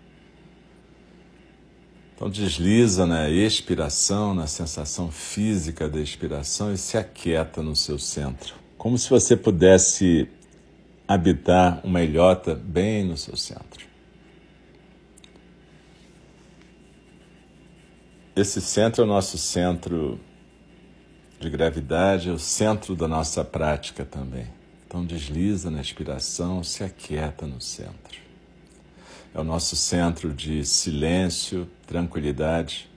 Então, 2.21 2.29
desliza 2.29 3.07
na 3.07 3.29
expiração, 3.31 4.35
na 4.35 4.45
sensação 4.45 5.09
física 5.09 5.89
da 5.89 5.99
expiração 5.99 6.71
e 6.71 6.77
se 6.77 6.95
aquieta 6.95 7.63
no 7.63 7.75
seu 7.75 7.97
centro 7.97 8.61
como 8.81 8.97
se 8.97 9.11
você 9.11 9.37
pudesse 9.37 10.27
habitar 11.07 11.81
uma 11.83 12.01
ilhota 12.01 12.55
bem 12.55 13.05
no 13.05 13.15
seu 13.15 13.37
centro. 13.37 13.85
Esse 18.35 18.59
centro 18.59 19.03
é 19.03 19.05
o 19.05 19.07
nosso 19.07 19.37
centro 19.37 20.19
de 21.39 21.47
gravidade, 21.47 22.29
é 22.29 22.31
o 22.31 22.39
centro 22.39 22.95
da 22.95 23.07
nossa 23.07 23.45
prática 23.45 24.03
também. 24.03 24.47
Então 24.87 25.05
desliza 25.05 25.69
na 25.69 25.79
expiração, 25.79 26.63
se 26.63 26.83
aquieta 26.83 27.45
no 27.45 27.61
centro. 27.61 28.17
É 29.31 29.39
o 29.39 29.43
nosso 29.43 29.75
centro 29.75 30.33
de 30.33 30.65
silêncio, 30.65 31.69
tranquilidade 31.91 32.89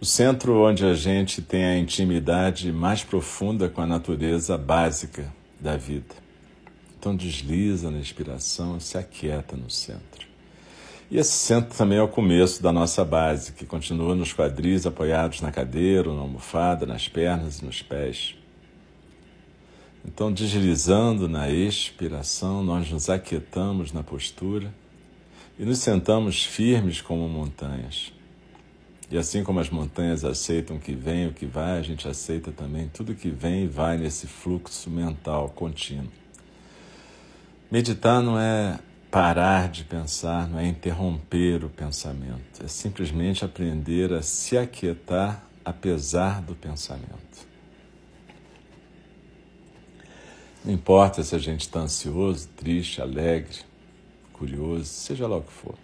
o 0.00 0.04
centro 0.04 0.58
onde 0.64 0.84
a 0.84 0.94
gente 0.94 1.40
tem 1.40 1.64
a 1.64 1.78
intimidade 1.78 2.72
mais 2.72 3.04
profunda 3.04 3.68
com 3.68 3.80
a 3.80 3.86
natureza 3.86 4.58
básica 4.58 5.32
da 5.60 5.76
vida. 5.76 6.16
Então 6.98 7.14
desliza 7.14 7.88
na 7.88 7.98
inspiração, 7.98 8.80
se 8.80 8.98
aquieta 8.98 9.56
no 9.56 9.70
centro. 9.70 10.26
E 11.08 11.18
esse 11.18 11.30
centro 11.30 11.76
também 11.76 11.98
é 11.98 12.02
o 12.02 12.08
começo 12.08 12.60
da 12.60 12.72
nossa 12.72 13.04
base, 13.04 13.52
que 13.52 13.64
continua 13.64 14.16
nos 14.16 14.32
quadris 14.32 14.86
apoiados 14.86 15.40
na 15.40 15.52
cadeira, 15.52 16.12
na 16.12 16.22
almofada, 16.22 16.84
nas 16.84 17.06
pernas 17.06 17.60
e 17.60 17.64
nos 17.64 17.80
pés. 17.80 18.34
Então, 20.04 20.32
deslizando 20.32 21.28
na 21.28 21.48
expiração, 21.48 22.64
nós 22.64 22.90
nos 22.90 23.08
aquietamos 23.08 23.92
na 23.92 24.02
postura 24.02 24.81
e 25.58 25.64
nos 25.64 25.78
sentamos 25.78 26.44
firmes 26.44 27.00
como 27.00 27.28
montanhas. 27.28 28.12
E 29.10 29.18
assim 29.18 29.44
como 29.44 29.60
as 29.60 29.68
montanhas 29.68 30.24
aceitam 30.24 30.78
que 30.78 30.94
vem 30.94 31.26
o 31.26 31.34
que 31.34 31.44
vai, 31.44 31.78
a 31.78 31.82
gente 31.82 32.08
aceita 32.08 32.50
também 32.50 32.88
tudo 32.88 33.14
que 33.14 33.28
vem 33.28 33.64
e 33.64 33.66
vai 33.66 33.98
nesse 33.98 34.26
fluxo 34.26 34.88
mental 34.88 35.50
contínuo. 35.50 36.10
Meditar 37.70 38.22
não 38.22 38.38
é 38.38 38.78
parar 39.10 39.68
de 39.68 39.84
pensar, 39.84 40.48
não 40.48 40.58
é 40.58 40.66
interromper 40.66 41.62
o 41.62 41.68
pensamento, 41.68 42.64
é 42.64 42.68
simplesmente 42.68 43.44
aprender 43.44 44.10
a 44.14 44.22
se 44.22 44.56
aquietar 44.56 45.44
apesar 45.62 46.40
do 46.40 46.54
pensamento. 46.54 47.46
Não 50.64 50.72
importa 50.72 51.22
se 51.22 51.34
a 51.34 51.38
gente 51.38 51.62
está 51.62 51.80
ansioso, 51.80 52.48
triste, 52.56 53.02
alegre, 53.02 53.58
curioso, 54.42 54.86
seja 54.86 55.28
lá 55.28 55.36
o 55.36 55.42
que 55.42 55.52
for. 55.52 55.76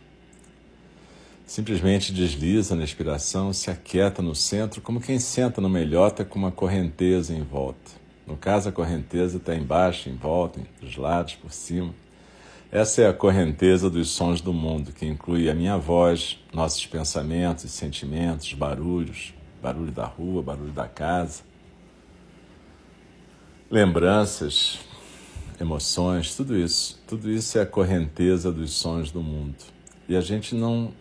Simplesmente 1.47 2.12
desliza 2.12 2.75
na 2.75 2.83
expiração, 2.83 3.53
se 3.53 3.71
aquieta 3.71 4.21
no 4.21 4.35
centro, 4.35 4.81
como 4.81 5.00
quem 5.00 5.21
senta 5.21 5.61
numa 5.61 5.81
ilhota 5.81 6.25
com 6.25 6.41
uma 6.41 6.50
correnteza 6.50 7.33
em 7.33 7.43
volta. 7.43 7.93
No 8.27 8.37
caso, 8.37 8.69
a 8.69 8.73
correnteza 8.73 9.37
está 9.37 9.55
embaixo, 9.55 10.11
em 10.11 10.17
volta, 10.17 10.61
dos 10.81 10.97
lados, 10.97 11.37
por 11.37 11.53
cima. 11.53 11.95
Essa 12.71 13.03
é 13.03 13.09
a 13.09 13.15
correnteza 13.15 13.88
dos 13.88 14.11
sons 14.11 14.41
do 14.41 14.53
mundo, 14.53 14.93
que 14.93 15.07
inclui 15.07 15.49
a 15.49 15.55
minha 15.55 15.79
voz, 15.79 16.38
nossos 16.53 16.85
pensamentos, 16.85 17.71
sentimentos, 17.71 18.53
barulhos, 18.55 19.33
barulho 19.62 19.93
da 19.93 20.05
rua, 20.05 20.43
barulho 20.43 20.73
da 20.73 20.88
casa, 20.88 21.43
lembranças, 23.71 24.81
emoções, 25.61 26.35
tudo 26.35 26.57
isso. 26.57 27.00
Tudo 27.07 27.31
isso 27.31 27.59
é 27.59 27.62
a 27.62 27.67
correnteza 27.67 28.53
dos 28.53 28.73
sons 28.73 29.11
do 29.11 29.23
mundo. 29.23 29.57
E 30.09 30.17
a 30.17 30.21
gente 30.21 30.55
não 30.55 30.93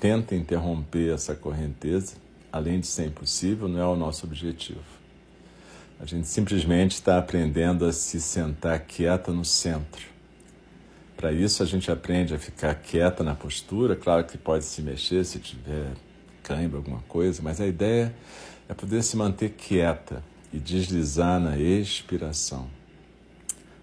tenta 0.00 0.34
interromper 0.34 1.12
essa 1.12 1.34
correnteza, 1.34 2.16
além 2.52 2.80
de 2.80 2.86
ser 2.86 3.06
impossível, 3.06 3.68
não 3.68 3.80
é 3.80 3.86
o 3.86 3.96
nosso 3.96 4.26
objetivo. 4.26 4.98
A 6.00 6.06
gente 6.06 6.28
simplesmente 6.28 6.92
está 6.92 7.18
aprendendo 7.18 7.84
a 7.84 7.92
se 7.92 8.20
sentar 8.20 8.78
quieta 8.80 9.32
no 9.32 9.44
centro. 9.44 10.06
Para 11.16 11.32
isso, 11.32 11.62
a 11.62 11.66
gente 11.66 11.90
aprende 11.90 12.32
a 12.32 12.38
ficar 12.38 12.74
quieta 12.76 13.24
na 13.24 13.34
postura. 13.34 13.96
Claro 13.96 14.24
que 14.24 14.38
pode 14.38 14.64
se 14.64 14.80
mexer 14.80 15.24
se 15.24 15.40
tiver 15.40 15.90
cãibra, 16.44 16.78
alguma 16.78 17.00
coisa, 17.08 17.42
mas 17.42 17.60
a 17.60 17.66
ideia 17.66 18.14
é 18.68 18.74
poder 18.74 19.02
se 19.02 19.16
manter 19.16 19.50
quieta 19.50 20.22
e 20.52 20.58
deslizar 20.58 21.40
na 21.40 21.58
expiração. 21.58 22.77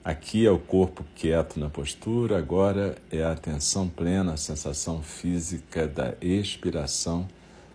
Aqui 0.06 0.46
é 0.46 0.52
o 0.52 0.60
corpo 0.60 1.04
quieto 1.16 1.60
na 1.60 1.68
postura, 1.68 2.38
agora 2.38 2.96
é 3.10 3.24
a 3.24 3.32
atenção 3.32 3.90
plena, 3.90 4.34
a 4.34 4.38
sensação 4.38 5.02
física 5.02 5.88
da 5.88 6.14
expiração 6.22 7.28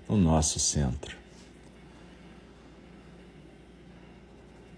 no 0.08 0.16
nosso 0.16 0.60
centro. 0.60 1.16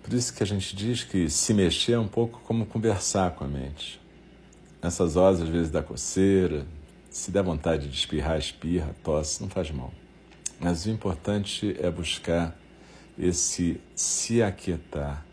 Por 0.02 0.14
isso 0.14 0.32
que 0.32 0.42
a 0.42 0.46
gente 0.46 0.74
diz 0.74 1.04
que 1.04 1.28
se 1.28 1.52
mexer 1.52 1.92
é 1.92 1.98
um 1.98 2.08
pouco 2.08 2.40
como 2.40 2.64
conversar 2.64 3.32
com 3.32 3.44
a 3.44 3.48
mente. 3.48 4.00
Nessas 4.82 5.16
horas, 5.16 5.42
às 5.42 5.48
vezes, 5.50 5.70
dá 5.70 5.82
coceira, 5.82 6.66
se 7.10 7.30
der 7.30 7.42
vontade 7.42 7.86
de 7.86 7.94
espirrar, 7.94 8.38
espirra, 8.38 8.96
tosse, 9.04 9.42
não 9.42 9.50
faz 9.50 9.70
mal. 9.70 9.92
Mas 10.58 10.86
o 10.86 10.90
importante 10.90 11.76
é 11.78 11.90
buscar 11.90 12.58
esse 13.18 13.78
se 13.94 14.42
aquietar 14.42 15.26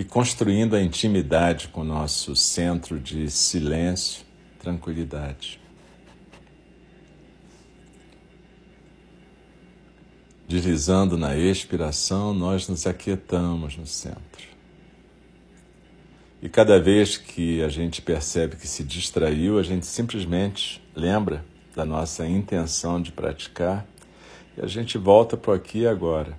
e 0.00 0.04
construindo 0.04 0.74
a 0.74 0.80
intimidade 0.80 1.68
com 1.68 1.82
o 1.82 1.84
nosso 1.84 2.34
centro 2.34 2.98
de 2.98 3.30
silêncio, 3.30 4.24
tranquilidade. 4.58 5.60
Deslizando 10.48 11.18
na 11.18 11.36
expiração, 11.36 12.32
nós 12.32 12.66
nos 12.66 12.86
aquietamos 12.86 13.76
no 13.76 13.86
centro. 13.86 14.48
E 16.40 16.48
cada 16.48 16.80
vez 16.80 17.18
que 17.18 17.62
a 17.62 17.68
gente 17.68 18.00
percebe 18.00 18.56
que 18.56 18.66
se 18.66 18.82
distraiu, 18.82 19.58
a 19.58 19.62
gente 19.62 19.84
simplesmente 19.84 20.82
lembra 20.96 21.44
da 21.76 21.84
nossa 21.84 22.26
intenção 22.26 23.02
de 23.02 23.12
praticar 23.12 23.86
e 24.56 24.64
a 24.64 24.66
gente 24.66 24.96
volta 24.96 25.36
para 25.36 25.56
aqui 25.56 25.80
e 25.80 25.86
agora. 25.86 26.38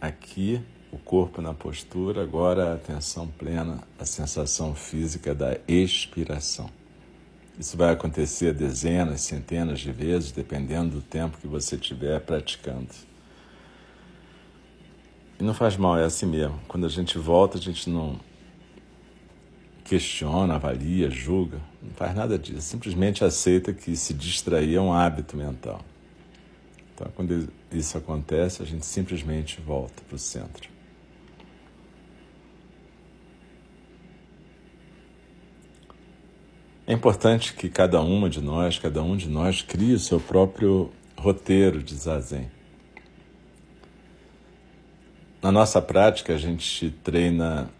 Aqui 0.00 0.60
o 0.92 0.98
corpo 0.98 1.40
na 1.40 1.54
postura, 1.54 2.22
agora 2.22 2.70
a 2.70 2.74
atenção 2.74 3.26
plena, 3.26 3.82
a 3.98 4.04
sensação 4.04 4.74
física 4.74 5.34
da 5.34 5.58
expiração. 5.66 6.68
Isso 7.58 7.76
vai 7.76 7.92
acontecer 7.92 8.52
dezenas, 8.52 9.22
centenas 9.22 9.80
de 9.80 9.90
vezes, 9.90 10.32
dependendo 10.32 10.96
do 10.96 11.02
tempo 11.02 11.38
que 11.38 11.46
você 11.46 11.76
estiver 11.76 12.20
praticando. 12.20 12.88
E 15.40 15.42
não 15.42 15.54
faz 15.54 15.76
mal, 15.76 15.98
é 15.98 16.04
assim 16.04 16.26
mesmo. 16.26 16.60
Quando 16.68 16.84
a 16.84 16.90
gente 16.90 17.18
volta, 17.18 17.56
a 17.56 17.60
gente 17.60 17.88
não 17.88 18.20
questiona, 19.84 20.54
avalia, 20.54 21.10
julga, 21.10 21.58
não 21.82 21.90
faz 21.94 22.14
nada 22.14 22.38
disso. 22.38 22.62
Simplesmente 22.62 23.24
aceita 23.24 23.72
que 23.72 23.96
se 23.96 24.12
distrair 24.12 24.76
é 24.76 24.80
um 24.80 24.92
hábito 24.92 25.36
mental. 25.36 25.82
Então, 26.94 27.08
quando 27.14 27.48
isso 27.70 27.96
acontece, 27.96 28.62
a 28.62 28.66
gente 28.66 28.84
simplesmente 28.84 29.60
volta 29.60 30.02
para 30.06 30.16
o 30.16 30.18
centro. 30.18 30.70
É 36.92 36.94
importante 36.94 37.54
que 37.54 37.70
cada 37.70 38.02
uma 38.02 38.28
de 38.28 38.42
nós, 38.42 38.78
cada 38.78 39.02
um 39.02 39.16
de 39.16 39.26
nós, 39.26 39.62
crie 39.62 39.94
o 39.94 39.98
seu 39.98 40.20
próprio 40.20 40.92
roteiro 41.16 41.82
de 41.82 41.94
zazen. 41.94 42.50
Na 45.40 45.50
nossa 45.50 45.80
prática, 45.80 46.34
a 46.34 46.36
gente 46.36 46.90
treina 47.02 47.70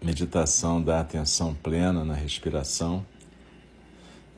meditação 0.00 0.80
da 0.80 1.00
atenção 1.00 1.52
plena 1.52 2.04
na 2.04 2.14
respiração. 2.14 3.04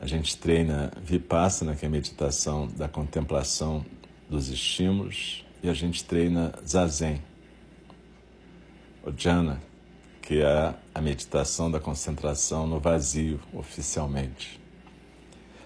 A 0.00 0.06
gente 0.06 0.34
treina 0.38 0.90
Vipassana, 1.04 1.76
que 1.76 1.84
é 1.84 1.88
a 1.88 1.90
meditação 1.90 2.66
da 2.66 2.88
contemplação 2.88 3.84
dos 4.26 4.48
estímulos, 4.48 5.44
e 5.62 5.68
a 5.68 5.74
gente 5.74 6.02
treina 6.02 6.54
Zazen, 6.66 7.22
o 9.04 9.12
Jhana, 9.14 9.60
que 10.22 10.40
é 10.40 10.74
a 10.94 11.00
meditação 11.00 11.70
da 11.70 11.80
concentração 11.80 12.66
no 12.66 12.78
vazio, 12.78 13.40
oficialmente. 13.52 14.60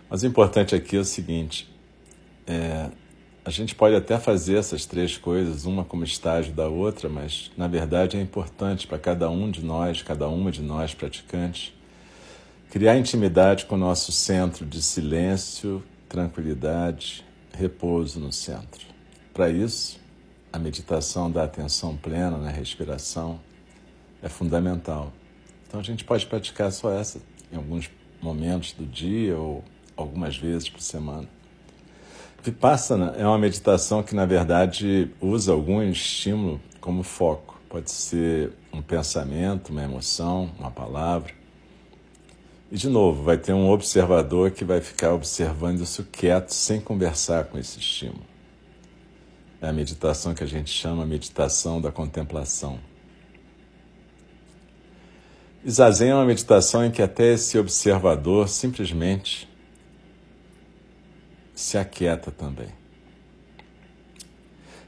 Mas 0.09 0.23
o 0.23 0.27
importante 0.27 0.75
aqui 0.75 0.97
é 0.97 1.01
o 1.01 1.05
seguinte: 1.05 1.69
é, 2.47 2.91
a 3.45 3.51
gente 3.51 3.75
pode 3.75 3.95
até 3.95 4.19
fazer 4.19 4.57
essas 4.57 4.87
três 4.87 5.19
coisas, 5.19 5.67
uma 5.67 5.85
como 5.85 6.03
estágio 6.03 6.53
da 6.53 6.69
outra, 6.69 7.09
mas 7.09 7.53
na 7.57 7.69
verdade 7.69 8.17
é 8.17 8.21
importante 8.21 8.87
para 8.87 8.99
cada 8.99 9.29
um 9.31 9.51
de 9.51 9.65
nós, 9.65 10.03
cada 10.03 10.27
uma 10.27 10.51
de 10.51 10.63
nós 10.63 10.95
praticantes, 10.95 11.73
criar 12.71 12.97
intimidade 12.97 13.67
com 13.67 13.75
o 13.75 13.79
nosso 13.79 14.11
centro 14.11 14.65
de 14.65 14.83
silêncio, 14.83 15.83
tranquilidade, 16.09 17.25
repouso 17.53 18.19
no 18.19 18.33
centro. 18.33 18.87
Para 19.35 19.51
isso, 19.51 20.01
a 20.53 20.59
meditação 20.59 21.31
da 21.31 21.45
atenção 21.45 21.97
plena 21.97 22.39
na 22.39 22.51
respiração 22.51 23.39
é 24.23 24.29
fundamental. 24.29 25.13
Então 25.67 25.81
a 25.81 25.83
gente 25.83 26.05
pode 26.05 26.27
praticar 26.27 26.71
só 26.73 26.93
essa 26.93 27.21
em 27.53 27.57
alguns 27.57 27.91
momentos 28.21 28.73
do 28.73 28.85
dia 28.85 29.37
ou 29.37 29.63
algumas 29.97 30.37
vezes 30.37 30.69
por 30.69 30.81
semana. 30.81 31.29
Vipassana 32.43 33.15
é 33.19 33.27
uma 33.27 33.39
meditação 33.39 34.03
que, 34.03 34.15
na 34.15 34.25
verdade, 34.25 35.11
usa 35.21 35.53
algum 35.53 35.83
estímulo 35.83 36.61
como 36.81 37.03
foco. 37.03 37.61
Pode 37.69 37.91
ser 37.91 38.53
um 38.73 38.81
pensamento, 38.81 39.71
uma 39.71 39.83
emoção, 39.83 40.51
uma 40.57 40.71
palavra. 40.71 41.35
E, 42.71 42.77
de 42.77 42.89
novo, 42.89 43.25
vai 43.25 43.37
ter 43.37 43.53
um 43.53 43.69
observador 43.69 44.53
que 44.53 44.65
vai 44.65 44.81
ficar 44.81 45.13
observando 45.13 45.81
isso 45.81 46.05
quieto, 46.05 46.51
sem 46.51 46.81
conversar 46.81 47.47
com 47.47 47.59
esse 47.59 47.81
estímulo. 47.81 48.23
É 49.61 49.69
a 49.69 49.73
meditação 49.73 50.33
que 50.33 50.45
a 50.45 50.47
gente 50.47 50.71
chama 50.71 51.05
meditação 51.05 51.81
da 51.81 51.91
contemplação. 51.91 52.79
Zazen 55.69 56.11
é 56.11 56.15
uma 56.15 56.25
meditação 56.25 56.85
em 56.85 56.93
que 56.93 57.03
até 57.03 57.35
esse 57.35 57.59
observador 57.59 58.49
simplesmente 58.49 59.49
se 61.53 61.77
aquieta 61.77 62.31
também. 62.31 62.69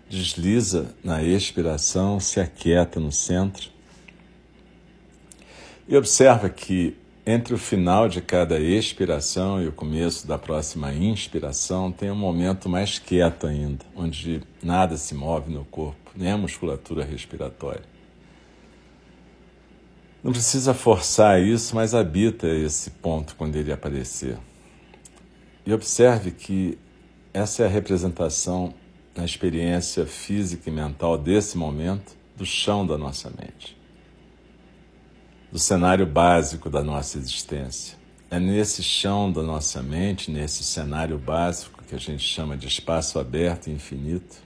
Desliza 0.08 0.94
na 1.02 1.22
expiração, 1.22 2.20
se 2.20 2.38
aquieta 2.38 3.00
no 3.00 3.10
centro. 3.10 3.70
E 5.88 5.96
observa 5.96 6.48
que 6.48 6.96
entre 7.26 7.52
o 7.52 7.58
final 7.58 8.08
de 8.08 8.22
cada 8.22 8.60
expiração 8.60 9.60
e 9.60 9.66
o 9.66 9.72
começo 9.72 10.28
da 10.28 10.38
próxima 10.38 10.94
inspiração 10.94 11.90
tem 11.90 12.10
um 12.10 12.14
momento 12.14 12.68
mais 12.68 13.00
quieto 13.00 13.48
ainda, 13.48 13.84
onde 13.96 14.42
nada 14.62 14.96
se 14.96 15.12
move 15.12 15.52
no 15.52 15.64
corpo, 15.64 16.12
nem 16.14 16.30
a 16.30 16.38
musculatura 16.38 17.04
respiratória. 17.04 17.97
Não 20.22 20.32
precisa 20.32 20.74
forçar 20.74 21.40
isso, 21.40 21.76
mas 21.76 21.94
habita 21.94 22.48
esse 22.48 22.90
ponto 22.90 23.36
quando 23.36 23.54
ele 23.56 23.72
aparecer. 23.72 24.36
E 25.64 25.72
observe 25.72 26.32
que 26.32 26.78
essa 27.32 27.62
é 27.62 27.66
a 27.66 27.68
representação 27.68 28.74
na 29.14 29.24
experiência 29.24 30.06
física 30.06 30.68
e 30.68 30.72
mental 30.72 31.16
desse 31.16 31.56
momento 31.56 32.16
do 32.36 32.44
chão 32.44 32.86
da 32.86 32.98
nossa 32.98 33.30
mente, 33.30 33.76
do 35.52 35.58
cenário 35.58 36.06
básico 36.06 36.68
da 36.68 36.82
nossa 36.82 37.18
existência. 37.18 37.96
É 38.30 38.40
nesse 38.40 38.82
chão 38.82 39.30
da 39.30 39.42
nossa 39.42 39.82
mente, 39.82 40.30
nesse 40.30 40.64
cenário 40.64 41.16
básico 41.18 41.82
que 41.84 41.94
a 41.94 41.98
gente 41.98 42.22
chama 42.22 42.56
de 42.56 42.66
espaço 42.66 43.18
aberto 43.18 43.68
e 43.68 43.72
infinito, 43.72 44.36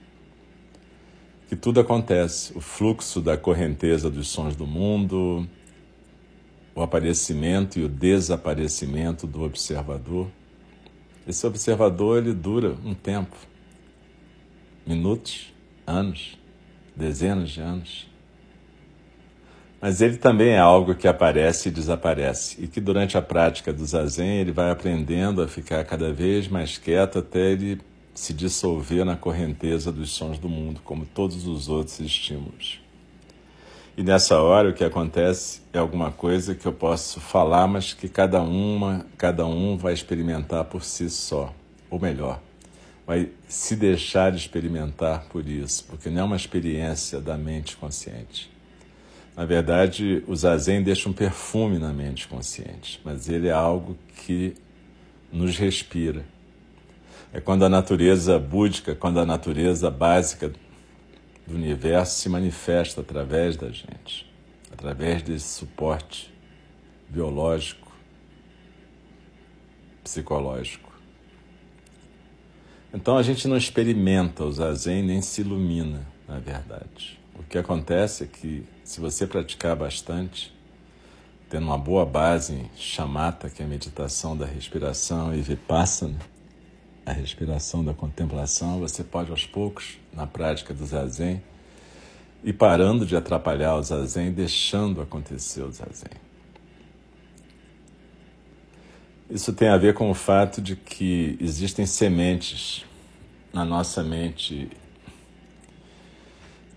que 1.49 1.55
tudo 1.55 1.79
acontece. 1.79 2.55
O 2.55 2.61
fluxo 2.61 3.21
da 3.21 3.37
correnteza 3.37 4.09
dos 4.09 4.29
sons 4.29 4.55
do 4.55 4.65
mundo, 4.65 5.47
o 6.75 6.81
aparecimento 6.81 7.79
e 7.79 7.83
o 7.83 7.89
desaparecimento 7.89 9.27
do 9.27 9.43
observador 9.43 10.27
esse 11.25 11.47
observador 11.47 12.17
ele 12.17 12.33
dura 12.33 12.75
um 12.83 12.93
tempo, 12.93 13.35
minutos, 14.85 15.53
anos, 15.87 16.37
dezenas 16.93 17.49
de 17.51 17.61
anos. 17.61 18.09
Mas 19.79 20.01
ele 20.01 20.17
também 20.17 20.49
é 20.49 20.59
algo 20.59 20.95
que 20.95 21.07
aparece 21.07 21.69
e 21.69 21.71
desaparece, 21.71 22.61
e 22.61 22.67
que 22.67 22.81
durante 22.81 23.17
a 23.17 23.21
prática 23.21 23.71
do 23.71 23.85
zazen 23.85 24.39
ele 24.39 24.51
vai 24.51 24.69
aprendendo 24.69 25.41
a 25.41 25.47
ficar 25.47 25.83
cada 25.85 26.11
vez 26.11 26.49
mais 26.49 26.77
quieto 26.77 27.19
até 27.19 27.51
ele 27.51 27.79
se 28.13 28.33
dissolver 28.33 29.05
na 29.05 29.15
correnteza 29.15 29.91
dos 29.93 30.11
sons 30.11 30.37
do 30.37 30.49
mundo, 30.49 30.81
como 30.83 31.05
todos 31.05 31.47
os 31.47 31.69
outros 31.69 32.01
estímulos. 32.01 32.82
E 33.95 34.01
nessa 34.01 34.41
hora 34.41 34.69
o 34.69 34.73
que 34.73 34.83
acontece 34.83 35.61
é 35.71 35.77
alguma 35.77 36.11
coisa 36.11 36.55
que 36.55 36.65
eu 36.65 36.73
posso 36.73 37.19
falar, 37.19 37.67
mas 37.67 37.93
que 37.93 38.09
cada 38.09 38.41
uma, 38.41 39.05
cada 39.19 39.45
um 39.45 39.77
vai 39.77 39.93
experimentar 39.93 40.65
por 40.65 40.83
si 40.83 41.11
só, 41.11 41.53
ou 41.91 41.99
melhor, 41.99 42.41
vai 43.05 43.29
se 43.47 43.75
deixar 43.75 44.33
experimentar 44.33 45.25
por 45.29 45.47
isso, 45.47 45.85
porque 45.87 46.09
não 46.09 46.21
é 46.21 46.23
uma 46.23 46.35
experiência 46.35 47.21
da 47.21 47.37
mente 47.37 47.77
consciente. 47.77 48.51
Na 49.37 49.45
verdade, 49.45 50.23
o 50.27 50.35
zazen 50.35 50.81
deixa 50.81 51.07
um 51.07 51.13
perfume 51.13 51.77
na 51.77 51.93
mente 51.93 52.27
consciente, 52.27 52.99
mas 53.03 53.29
ele 53.29 53.47
é 53.47 53.51
algo 53.51 53.95
que 54.25 54.55
nos 55.31 55.55
respira. 55.55 56.25
É 57.31 57.39
quando 57.39 57.63
a 57.63 57.69
natureza 57.69 58.39
búdica, 58.39 58.95
quando 58.95 59.19
a 59.19 59.25
natureza 59.25 59.91
básica 59.91 60.51
do 61.47 61.55
universo 61.55 62.19
se 62.19 62.29
manifesta 62.29 63.01
através 63.01 63.55
da 63.55 63.69
gente, 63.69 64.31
através 64.71 65.21
desse 65.21 65.47
suporte 65.59 66.33
biológico, 67.09 67.91
psicológico. 70.03 70.91
Então 72.93 73.17
a 73.17 73.23
gente 73.23 73.47
não 73.47 73.57
experimenta 73.57 74.43
o 74.43 74.51
zazen 74.51 75.03
nem 75.03 75.21
se 75.21 75.41
ilumina, 75.41 76.05
na 76.27 76.39
verdade. 76.39 77.19
O 77.35 77.43
que 77.43 77.57
acontece 77.57 78.23
é 78.23 78.27
que 78.27 78.65
se 78.83 78.99
você 78.99 79.25
praticar 79.25 79.75
bastante, 79.75 80.53
tendo 81.49 81.65
uma 81.65 81.77
boa 81.77 82.05
base 82.05 82.53
em 82.53 82.69
chamata, 82.75 83.49
que 83.49 83.61
é 83.61 83.65
a 83.65 83.67
meditação 83.67 84.37
da 84.37 84.45
respiração, 84.45 85.33
e 85.33 85.41
vipassana, 85.41 86.19
a 87.05 87.11
respiração 87.11 87.83
da 87.83 87.93
contemplação, 87.93 88.79
você 88.79 89.03
pode 89.03 89.31
aos 89.31 89.45
poucos, 89.45 89.97
na 90.13 90.25
prática 90.25 90.73
do 90.73 90.85
zazen, 90.85 91.41
ir 92.43 92.53
parando 92.53 93.05
de 93.05 93.15
atrapalhar 93.15 93.75
o 93.75 93.83
zazen, 93.83 94.31
deixando 94.31 95.01
acontecer 95.01 95.63
o 95.63 95.71
zazen. 95.71 96.11
Isso 99.29 99.53
tem 99.53 99.69
a 99.69 99.77
ver 99.77 99.93
com 99.93 100.11
o 100.11 100.13
fato 100.13 100.61
de 100.61 100.75
que 100.75 101.37
existem 101.41 101.85
sementes 101.85 102.85
na 103.51 103.65
nossa 103.65 104.03
mente 104.03 104.69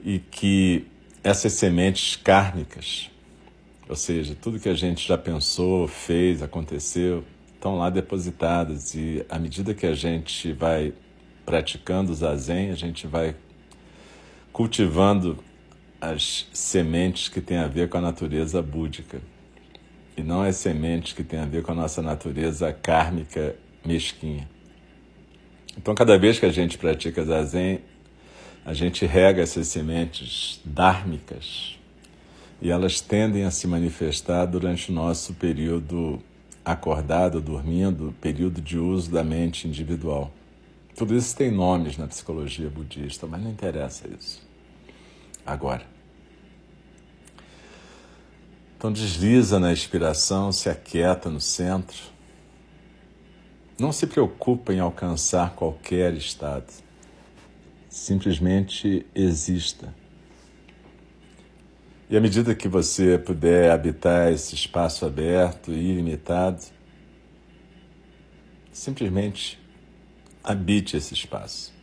e 0.05 0.19
que 0.19 0.87
essas 1.23 1.53
sementes 1.55 2.17
kármicas, 2.17 3.11
ou 3.89 3.97
seja, 3.97 4.37
tudo 4.41 4.61
que 4.61 4.69
a 4.69 4.75
gente 4.75 5.07
já 5.07 5.19
pensou, 5.19 5.89
fez, 5.89 6.43
aconteceu, 6.43 7.25
estão 7.57 7.79
lá 7.79 7.91
depositadas 7.91 8.95
e 8.95 9.25
à 9.29 9.39
medida 9.39 9.75
que 9.75 9.87
a 9.87 9.95
gente 9.95 10.53
vai 10.53 10.93
praticando 11.45 12.13
o 12.13 12.15
zazen, 12.15 12.71
a 12.71 12.75
gente 12.75 13.07
vai 13.07 13.35
cultivando 14.53 15.39
as 16.01 16.47
sementes 16.53 17.29
que 17.29 17.41
têm 17.41 17.59
a 17.59 17.67
ver 17.67 17.89
com 17.89 17.99
a 17.99 18.01
natureza 18.01 18.63
búdica 18.63 19.21
e 20.17 20.23
não 20.23 20.43
as 20.43 20.57
sementes 20.57 21.13
que 21.13 21.25
têm 21.25 21.41
a 21.41 21.45
ver 21.45 21.63
com 21.63 21.73
a 21.73 21.75
nossa 21.75 22.01
natureza 22.01 22.73
kármica 22.73 23.57
mesquinha. 23.85 24.49
Então, 25.77 25.95
cada 25.95 26.19
vez 26.19 26.39
que 26.39 26.47
a 26.47 26.51
gente 26.51 26.79
pratica 26.79 27.25
zazen, 27.25 27.81
a 28.65 28.73
gente 28.73 29.05
rega 29.05 29.43
essas 29.43 29.69
sementes 29.69 30.61
dármicas 30.65 31.79
e 32.61 32.71
elas 32.71 33.01
tendem 33.01 33.45
a 33.45 33.51
se 33.51 33.67
manifestar 33.67 34.47
durante 34.47 34.91
o 34.91 34.95
nosso 34.95 35.35
período 35.35 36.23
acordado, 36.67 37.41
dormindo, 37.41 38.13
período 38.21 38.61
de 38.61 38.77
uso 38.77 39.09
da 39.09 39.23
mente 39.23 39.69
individual. 39.69 40.33
Tudo 40.97 41.15
isso 41.15 41.37
tem 41.37 41.49
nomes 41.49 41.97
na 41.97 42.09
psicologia 42.09 42.69
budista, 42.69 43.25
mas 43.25 43.41
não 43.41 43.53
interessa 43.53 44.09
isso. 44.09 44.45
Agora. 45.47 45.87
Então 48.77 48.93
desliza 48.93 49.61
na 49.61 49.73
expiração, 49.73 50.51
se 50.51 50.69
aquieta 50.69 51.31
no 51.31 51.41
centro. 51.41 52.03
Não 53.79 53.93
se 53.93 54.07
preocupa 54.09 54.75
em 54.75 54.81
alcançar 54.81 55.55
qualquer 55.55 56.15
estado. 56.15 56.73
Simplesmente 57.89 59.07
exista. 59.15 59.95
E 62.09 62.17
à 62.17 62.21
medida 62.21 62.55
que 62.55 62.69
você 62.69 63.19
puder 63.19 63.71
habitar 63.73 64.33
esse 64.33 64.55
espaço 64.55 65.05
aberto 65.05 65.73
e 65.73 65.91
ilimitado, 65.91 66.63
simplesmente 68.71 69.59
habite 70.45 70.97
esse 70.97 71.15
espaço. 71.15 71.75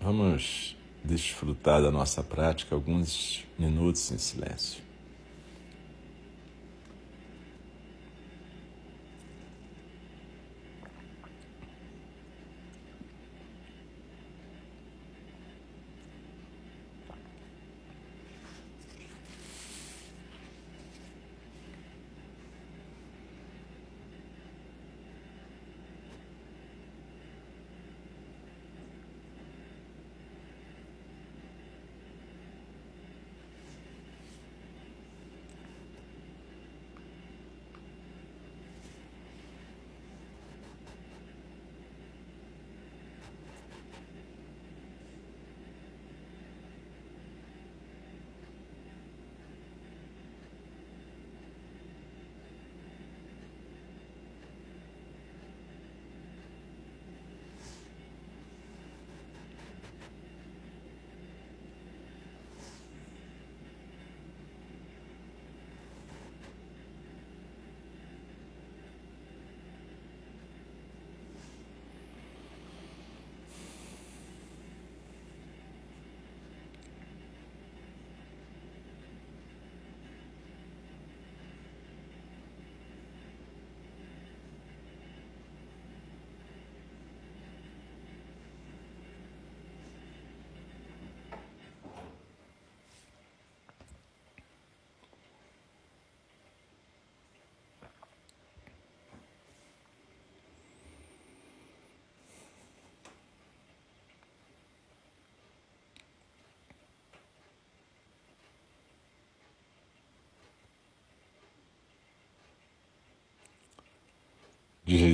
Vamos 0.00 0.76
desfrutar 1.04 1.80
da 1.80 1.92
nossa 1.92 2.24
prática 2.24 2.74
alguns 2.74 3.46
minutos 3.56 4.10
em 4.10 4.18
silêncio. 4.18 4.89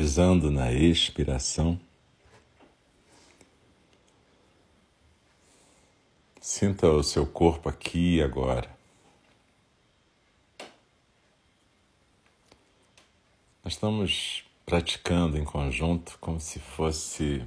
Deslizando 0.07 0.53
na 0.53 0.73
expiração. 0.73 1.79
Sinta 6.41 6.89
o 6.89 7.03
seu 7.03 7.27
corpo 7.27 7.69
aqui 7.69 8.17
e 8.17 8.23
agora. 8.23 8.71
Nós 13.65 13.73
estamos 13.73 14.45
praticando 14.65 15.37
em 15.37 15.45
conjunto 15.45 16.17
como 16.21 16.39
se 16.39 16.61
fosse 16.61 17.45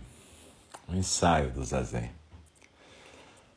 um 0.90 0.98
ensaio 0.98 1.52
do 1.52 1.64
zazen. 1.64 2.12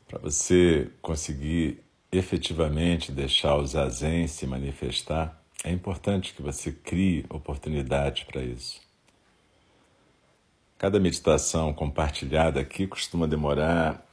Para 0.07 0.19
você 0.19 0.89
conseguir 1.01 1.83
efetivamente 2.09 3.11
deixar 3.11 3.57
o 3.57 3.67
zazen 3.67 4.27
se 4.29 4.47
manifestar, 4.47 5.43
é 5.61 5.71
importante 5.71 6.33
que 6.33 6.41
você 6.41 6.71
crie 6.71 7.25
oportunidade 7.29 8.25
para 8.25 8.41
isso. 8.41 8.82
Cada 10.83 10.99
meditação 10.99 11.71
compartilhada 11.71 12.59
aqui 12.59 12.85
costuma 12.85 13.25
demorar 13.25 14.05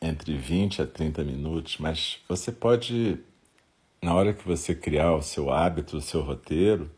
entre 0.00 0.34
20 0.34 0.80
a 0.80 0.86
30 0.86 1.22
minutos, 1.22 1.76
mas 1.76 2.20
você 2.26 2.50
pode, 2.50 3.18
na 4.02 4.14
hora 4.14 4.32
que 4.32 4.48
você 4.48 4.74
criar 4.74 5.14
o 5.14 5.20
seu 5.20 5.52
hábito, 5.52 5.98
o 5.98 6.00
seu 6.00 6.22
roteiro, 6.22 6.90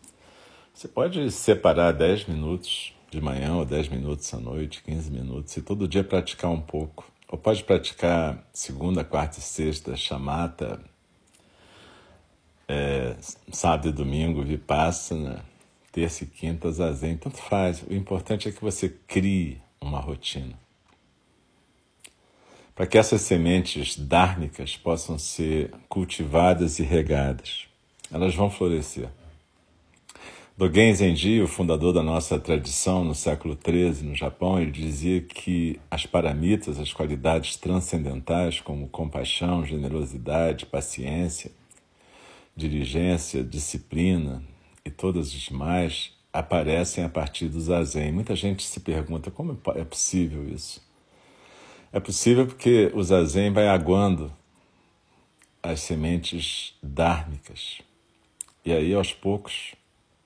você 0.73 0.87
pode 0.87 1.33
separar 1.33 1.91
10 1.91 2.27
minutos 2.27 2.95
de 3.11 3.21
manhã 3.21 3.57
ou 3.57 3.65
10 3.65 3.89
minutos 3.89 4.33
à 4.33 4.39
noite, 4.39 4.85
15 4.85 5.11
minutos, 5.11 5.57
e 5.57 5.63
todo 5.63 5.89
dia 5.89 6.05
praticar 6.05 6.53
um 6.53 6.61
pouco. 6.61 7.11
Ou 7.29 7.37
pode 7.37 7.65
praticar 7.65 8.49
segunda, 8.53 9.03
quarta 9.03 9.41
e 9.41 9.43
sexta, 9.43 9.97
chamata, 9.97 10.81
é, 12.69 13.17
sábado 13.51 13.89
e 13.89 13.93
domingo, 13.93 14.45
Vipassana, 14.45 15.45
terça 15.93 16.25
e 16.25 16.27
quinta, 16.27 16.71
Zazen, 16.71 17.17
tanto 17.17 17.39
faz. 17.39 17.83
O 17.83 17.93
importante 17.93 18.49
é 18.49 18.53
que 18.53 18.61
você 18.61 18.89
crie 18.89 19.61
uma 19.81 20.01
rotina. 20.01 20.59
Para 22.75 22.87
que 22.87 22.97
essas 22.97 23.23
sementes 23.23 23.97
dármicas 23.97 24.77
possam 24.77 25.19
ser 25.19 25.73
cultivadas 25.89 26.79
e 26.79 26.83
regadas. 26.83 27.67
Elas 28.13 28.35
vão 28.35 28.51
florescer. 28.51 29.09
Dogen 30.57 30.93
Zenji, 30.93 31.41
o 31.41 31.47
fundador 31.47 31.93
da 31.93 32.03
nossa 32.03 32.39
tradição 32.39 33.05
no 33.05 33.15
século 33.15 33.57
XIII 33.57 34.09
no 34.09 34.15
Japão, 34.15 34.61
ele 34.61 34.73
dizia 34.73 35.21
que 35.21 35.79
as 35.89 36.05
paramitas, 36.05 36.81
as 36.81 36.93
qualidades 36.93 37.57
transcendentais 37.57 38.61
como 38.61 38.89
compaixão, 38.89 39.65
generosidade, 39.65 40.67
paciência, 40.67 41.53
diligência, 42.57 43.45
disciplina 43.45 44.43
e 44.85 44.91
todas 44.91 45.29
as 45.29 45.33
demais 45.33 46.13
aparecem 46.33 47.05
a 47.05 47.09
partir 47.09 47.49
do 47.49 47.61
zazen. 47.61 48.13
Muita 48.13 48.37
gente 48.37 48.63
se 48.63 48.81
pergunta 48.81 49.31
como 49.31 49.59
é 49.75 49.85
possível 49.85 50.49
isso. 50.49 50.87
É 51.93 51.99
possível 51.99 52.47
porque 52.47 52.91
o 52.95 53.03
zazen 53.03 53.53
vai 53.53 53.69
aguando 53.69 54.33
as 55.63 55.81
sementes 55.81 56.75
dármicas. 56.83 57.79
E 58.65 58.73
aí, 58.73 58.93
aos 58.93 59.13
poucos, 59.13 59.75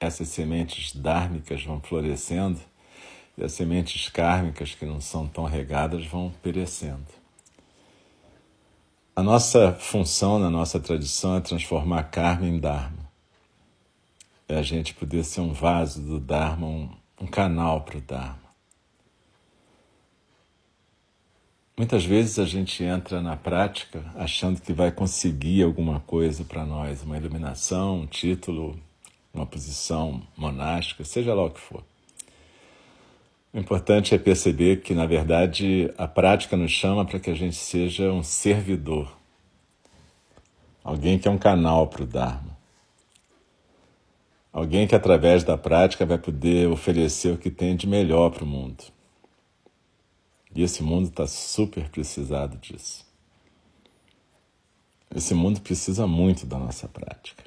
essas 0.00 0.28
sementes 0.28 0.94
dármicas 0.94 1.64
vão 1.64 1.80
florescendo 1.80 2.60
e 3.36 3.44
as 3.44 3.52
sementes 3.52 4.08
kármicas, 4.08 4.74
que 4.74 4.84
não 4.84 5.00
são 5.00 5.26
tão 5.26 5.44
regadas, 5.44 6.04
vão 6.06 6.32
perecendo. 6.42 7.06
A 9.14 9.22
nossa 9.22 9.72
função 9.72 10.38
na 10.38 10.50
nossa 10.50 10.80
tradição 10.80 11.36
é 11.36 11.40
transformar 11.40 12.04
karma 12.04 12.46
em 12.46 12.58
dharma. 12.58 13.01
É 14.52 14.58
a 14.58 14.62
gente 14.62 14.92
poder 14.92 15.24
ser 15.24 15.40
um 15.40 15.54
vaso 15.54 16.02
do 16.02 16.20
dharma, 16.20 16.66
um, 16.66 16.90
um 17.18 17.26
canal 17.26 17.80
para 17.80 17.96
o 17.96 18.00
dharma. 18.02 18.52
Muitas 21.74 22.04
vezes 22.04 22.38
a 22.38 22.44
gente 22.44 22.84
entra 22.84 23.22
na 23.22 23.34
prática 23.34 24.04
achando 24.14 24.60
que 24.60 24.74
vai 24.74 24.92
conseguir 24.92 25.62
alguma 25.62 26.00
coisa 26.00 26.44
para 26.44 26.66
nós, 26.66 27.02
uma 27.02 27.16
iluminação, 27.16 28.00
um 28.00 28.06
título, 28.06 28.78
uma 29.32 29.46
posição 29.46 30.22
monástica, 30.36 31.02
seja 31.02 31.32
lá 31.32 31.46
o 31.46 31.50
que 31.50 31.58
for. 31.58 31.82
O 33.54 33.58
importante 33.58 34.14
é 34.14 34.18
perceber 34.18 34.82
que, 34.82 34.92
na 34.92 35.06
verdade, 35.06 35.90
a 35.96 36.06
prática 36.06 36.58
nos 36.58 36.72
chama 36.72 37.06
para 37.06 37.18
que 37.18 37.30
a 37.30 37.34
gente 37.34 37.56
seja 37.56 38.12
um 38.12 38.22
servidor, 38.22 39.16
alguém 40.84 41.18
que 41.18 41.26
é 41.26 41.30
um 41.30 41.38
canal 41.38 41.86
para 41.86 42.02
o 42.02 42.06
Dharma, 42.06 42.52
alguém 44.52 44.86
que, 44.86 44.94
através 44.94 45.42
da 45.42 45.56
prática, 45.56 46.04
vai 46.04 46.18
poder 46.18 46.68
oferecer 46.68 47.32
o 47.32 47.38
que 47.38 47.50
tem 47.50 47.74
de 47.74 47.86
melhor 47.86 48.30
para 48.30 48.44
o 48.44 48.46
mundo. 48.46 48.84
E 50.54 50.62
esse 50.62 50.82
mundo 50.82 51.08
está 51.08 51.26
super 51.26 51.88
precisado 51.88 52.58
disso. 52.58 53.06
Esse 55.14 55.34
mundo 55.34 55.60
precisa 55.60 56.06
muito 56.06 56.46
da 56.46 56.58
nossa 56.58 56.88
prática. 56.88 57.44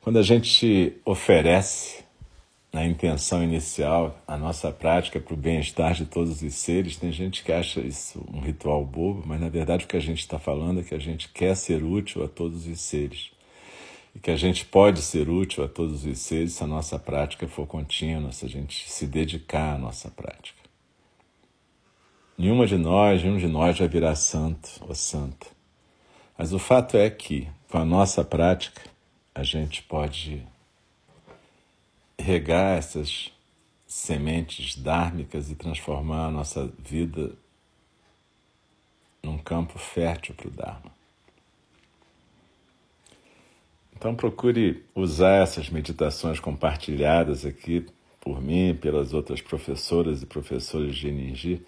Quando 0.00 0.18
a 0.18 0.22
gente 0.22 0.96
oferece 1.04 2.02
na 2.72 2.84
intenção 2.84 3.42
inicial 3.42 4.18
a 4.26 4.36
nossa 4.36 4.72
prática 4.72 5.20
para 5.20 5.34
o 5.34 5.36
bem-estar 5.36 5.94
de 5.94 6.06
todos 6.06 6.42
os 6.42 6.54
seres, 6.54 6.96
tem 6.96 7.12
gente 7.12 7.44
que 7.44 7.52
acha 7.52 7.80
isso 7.80 8.24
um 8.32 8.40
ritual 8.40 8.84
bobo, 8.84 9.22
mas 9.26 9.40
na 9.40 9.48
verdade 9.48 9.84
o 9.84 9.88
que 9.88 9.96
a 9.96 10.00
gente 10.00 10.20
está 10.20 10.38
falando 10.38 10.80
é 10.80 10.82
que 10.82 10.94
a 10.94 10.98
gente 10.98 11.28
quer 11.28 11.54
ser 11.54 11.84
útil 11.84 12.24
a 12.24 12.28
todos 12.28 12.66
os 12.66 12.80
seres. 12.80 13.30
E 14.14 14.18
que 14.18 14.30
a 14.30 14.36
gente 14.36 14.64
pode 14.64 15.00
ser 15.00 15.28
útil 15.28 15.64
a 15.64 15.68
todos 15.68 16.04
os 16.04 16.18
seres 16.18 16.52
se 16.52 16.62
a 16.62 16.66
nossa 16.66 16.98
prática 16.98 17.48
for 17.48 17.66
contínua, 17.66 18.32
se 18.32 18.44
a 18.44 18.48
gente 18.48 18.90
se 18.90 19.06
dedicar 19.06 19.74
à 19.74 19.78
nossa 19.78 20.10
prática. 20.10 20.60
Nenhuma 22.36 22.66
de 22.66 22.76
nós, 22.76 23.22
nenhum 23.22 23.38
de 23.38 23.46
nós 23.46 23.78
vai 23.78 23.88
virar 23.88 24.14
santo 24.16 24.68
ou 24.80 24.94
santa. 24.94 25.46
Mas 26.36 26.52
o 26.52 26.58
fato 26.58 26.96
é 26.96 27.08
que, 27.08 27.48
com 27.68 27.78
a 27.78 27.84
nossa 27.84 28.24
prática, 28.24 28.82
a 29.34 29.42
gente 29.42 29.82
pode 29.82 30.44
regar 32.18 32.78
essas 32.78 33.32
sementes 33.86 34.74
dármicas 34.74 35.50
e 35.50 35.54
transformar 35.54 36.26
a 36.26 36.30
nossa 36.30 36.66
vida 36.78 37.32
num 39.22 39.38
campo 39.38 39.78
fértil 39.78 40.34
para 40.34 40.48
o 40.48 40.50
Dharma. 40.50 41.01
Então 44.02 44.16
procure 44.16 44.82
usar 44.96 45.44
essas 45.44 45.70
meditações 45.70 46.40
compartilhadas 46.40 47.46
aqui 47.46 47.86
por 48.20 48.42
mim 48.42 48.74
pelas 48.74 49.14
outras 49.14 49.40
professoras 49.40 50.20
e 50.20 50.26
professores 50.26 50.96
de 50.96 51.06
energia 51.06 51.62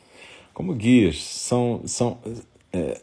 como 0.52 0.74
guias. 0.74 1.22
São, 1.22 1.82
são, 1.86 2.18
é, 2.72 3.00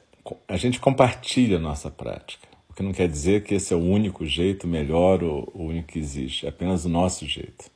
a 0.50 0.58
gente 0.58 0.82
compartilha 0.82 1.56
a 1.56 1.62
nossa 1.62 1.90
prática. 1.90 2.46
O 2.70 2.74
que 2.74 2.84
não 2.84 2.92
quer 2.92 3.08
dizer 3.08 3.46
que 3.46 3.56
esse 3.56 3.74
é 3.74 3.78
o 3.78 3.80
único 3.80 4.26
jeito 4.26 4.68
melhor 4.68 5.24
ou 5.24 5.50
o 5.56 5.64
único 5.64 5.94
que 5.94 6.00
existe. 6.00 6.46
É 6.46 6.50
apenas 6.50 6.84
o 6.84 6.90
nosso 6.90 7.26
jeito 7.26 7.72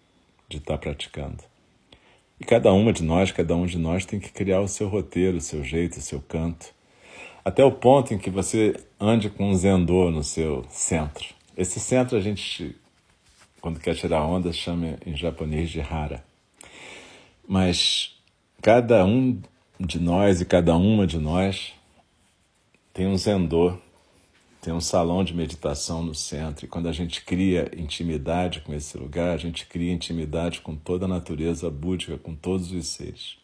de 0.50 0.58
estar 0.58 0.78
praticando. 0.78 1.42
E 2.38 2.44
cada 2.44 2.74
uma 2.74 2.92
de 2.92 3.02
nós, 3.02 3.32
cada 3.32 3.56
um 3.56 3.66
de 3.66 3.78
nós 3.78 4.06
tem 4.06 4.20
que 4.20 4.30
criar 4.30 4.60
o 4.60 4.68
seu 4.68 4.90
roteiro, 4.90 5.38
o 5.38 5.42
seu 5.42 5.64
jeito, 5.64 6.00
o 6.00 6.02
seu 6.02 6.20
canto. 6.20 6.76
Até 7.46 7.64
o 7.64 7.72
ponto 7.72 8.14
em 8.14 8.18
que 8.18 8.30
você 8.30 8.76
ande 9.00 9.30
com 9.30 9.52
um 9.52 9.56
zendô 9.56 10.12
no 10.12 10.22
seu 10.22 10.66
centro. 10.68 11.34
Esse 11.58 11.80
centro 11.80 12.18
a 12.18 12.22
gente, 12.22 12.76
quando 13.62 13.80
quer 13.80 13.96
tirar 13.96 14.26
onda, 14.26 14.52
chama 14.52 14.98
em 15.06 15.16
japonês 15.16 15.70
de 15.70 15.82
hara. 15.82 16.24
Mas 17.48 18.16
cada 18.62 19.06
um 19.06 19.42
de 19.80 20.00
nós 20.00 20.42
e 20.42 20.46
cada 20.46 20.76
uma 20.76 21.06
de 21.06 21.18
nós 21.18 21.74
tem 22.94 23.08
um 23.08 23.18
zendô 23.18 23.78
tem 24.66 24.74
um 24.74 24.82
salão 24.82 25.24
de 25.24 25.32
meditação 25.32 26.02
no 26.02 26.16
centro, 26.16 26.66
e 26.66 26.68
quando 26.68 26.90
a 26.90 26.92
gente 26.92 27.24
cria 27.24 27.72
intimidade 27.78 28.62
com 28.62 28.74
esse 28.74 28.98
lugar, 28.98 29.36
a 29.36 29.38
gente 29.38 29.68
cria 29.68 29.94
intimidade 29.94 30.60
com 30.62 30.76
toda 30.76 31.06
a 31.06 31.08
natureza 31.08 31.70
búdica, 31.70 32.18
com 32.18 32.34
todos 32.34 32.72
os 32.72 32.88
seres. 32.88 33.38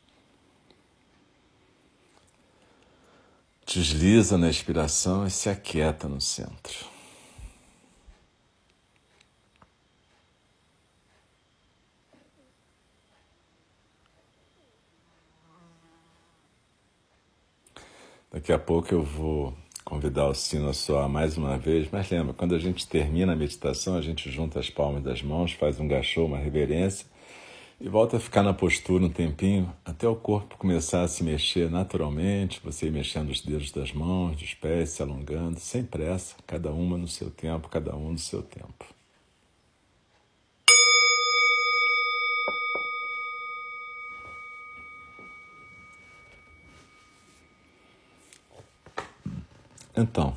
Desliza 3.67 4.35
na 4.35 4.49
expiração 4.49 5.23
e 5.23 5.29
se 5.29 5.47
aquieta 5.47 6.07
no 6.07 6.19
centro. 6.19 6.87
Daqui 18.31 18.53
a 18.53 18.57
pouco 18.57 18.93
eu 18.93 19.03
vou 19.03 19.53
convidar 19.83 20.25
o 20.29 20.33
sino 20.33 20.69
a 20.69 20.73
soar 20.73 21.09
mais 21.09 21.37
uma 21.37 21.57
vez, 21.57 21.89
mas 21.91 22.09
lembra, 22.09 22.33
quando 22.33 22.55
a 22.55 22.59
gente 22.59 22.87
termina 22.87 23.33
a 23.33 23.35
meditação, 23.35 23.97
a 23.97 24.01
gente 24.01 24.31
junta 24.31 24.57
as 24.57 24.69
palmas 24.69 25.03
das 25.03 25.21
mãos, 25.21 25.51
faz 25.51 25.81
um 25.81 25.87
gachô, 25.87 26.27
uma 26.27 26.37
reverência 26.37 27.05
e 27.77 27.89
volta 27.89 28.15
a 28.15 28.19
ficar 28.21 28.41
na 28.41 28.53
postura 28.53 29.03
um 29.03 29.09
tempinho 29.09 29.69
até 29.83 30.07
o 30.07 30.15
corpo 30.15 30.57
começar 30.57 31.01
a 31.01 31.09
se 31.09 31.25
mexer 31.25 31.69
naturalmente, 31.69 32.61
você 32.63 32.87
ir 32.87 32.91
mexendo 32.91 33.31
os 33.31 33.41
dedos 33.41 33.69
das 33.69 33.91
mãos, 33.91 34.37
dos 34.37 34.53
pés, 34.53 34.91
se 34.91 35.01
alongando, 35.01 35.59
sem 35.59 35.83
pressa, 35.83 36.37
cada 36.47 36.71
uma 36.71 36.97
no 36.97 37.09
seu 37.09 37.29
tempo, 37.29 37.67
cada 37.67 37.93
um 37.97 38.13
no 38.13 38.17
seu 38.17 38.41
tempo. 38.41 38.85
Então, 50.01 50.35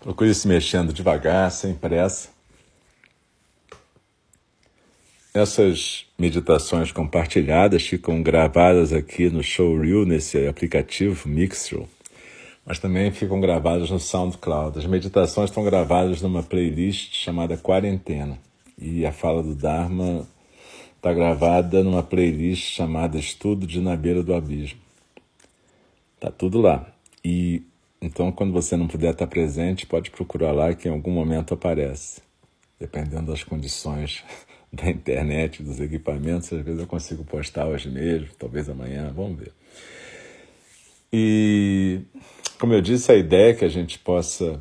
procure 0.00 0.34
se 0.34 0.48
mexendo 0.48 0.92
devagar, 0.92 1.48
sem 1.52 1.72
pressa. 1.72 2.30
Essas 5.32 6.06
meditações 6.18 6.90
compartilhadas 6.90 7.86
ficam 7.86 8.20
gravadas 8.22 8.92
aqui 8.92 9.30
no 9.30 9.40
Showreel, 9.40 10.04
nesse 10.04 10.48
aplicativo 10.48 11.28
Mixer, 11.28 11.86
mas 12.66 12.80
também 12.80 13.12
ficam 13.12 13.40
gravadas 13.40 13.90
no 13.90 14.00
SoundCloud. 14.00 14.76
As 14.76 14.86
meditações 14.86 15.50
estão 15.50 15.62
gravadas 15.62 16.20
numa 16.22 16.42
playlist 16.42 17.14
chamada 17.14 17.56
Quarentena 17.56 18.36
e 18.76 19.06
a 19.06 19.12
fala 19.12 19.44
do 19.44 19.54
Dharma 19.54 20.26
está 20.96 21.12
gravada 21.12 21.84
numa 21.84 22.02
playlist 22.02 22.74
chamada 22.74 23.16
Estudo 23.16 23.64
de 23.64 23.80
Na 23.80 23.94
Beira 23.94 24.22
do 24.22 24.34
Abismo. 24.34 24.83
Tá 26.24 26.30
tudo 26.30 26.58
lá. 26.58 26.90
E 27.22 27.62
então, 28.00 28.32
quando 28.32 28.50
você 28.50 28.78
não 28.78 28.88
puder 28.88 29.12
estar 29.12 29.26
presente, 29.26 29.84
pode 29.84 30.10
procurar 30.10 30.52
lá 30.52 30.72
que 30.72 30.88
em 30.88 30.90
algum 30.90 31.10
momento 31.10 31.52
aparece. 31.52 32.22
Dependendo 32.80 33.30
das 33.30 33.44
condições 33.44 34.24
da 34.72 34.88
internet, 34.88 35.62
dos 35.62 35.78
equipamentos, 35.78 36.50
às 36.50 36.64
vezes 36.64 36.80
eu 36.80 36.86
consigo 36.86 37.24
postar 37.24 37.66
hoje 37.66 37.90
mesmo, 37.90 38.28
talvez 38.38 38.70
amanhã, 38.70 39.12
vamos 39.14 39.38
ver. 39.38 39.52
E, 41.12 42.00
como 42.58 42.72
eu 42.72 42.80
disse, 42.80 43.12
a 43.12 43.16
ideia 43.16 43.50
é 43.50 43.54
que 43.54 43.64
a 43.66 43.68
gente 43.68 43.98
possa, 43.98 44.58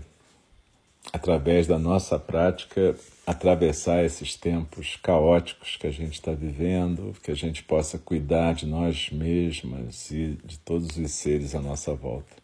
através 1.14 1.66
da 1.66 1.80
nossa 1.80 2.20
prática, 2.20 2.94
atravessar 3.26 4.04
esses 4.04 4.36
tempos 4.36 4.98
caóticos 5.02 5.78
que 5.78 5.88
a 5.88 5.92
gente 5.92 6.14
está 6.14 6.34
vivendo, 6.34 7.16
que 7.24 7.32
a 7.32 7.36
gente 7.36 7.64
possa 7.64 7.98
cuidar 7.98 8.54
de 8.54 8.66
nós 8.66 9.10
mesmas 9.12 10.12
e 10.12 10.38
de 10.44 10.60
todos 10.60 10.98
os 10.98 11.12
seres 11.12 11.56
à 11.56 11.62
nossa 11.62 11.94
volta. 11.94 12.36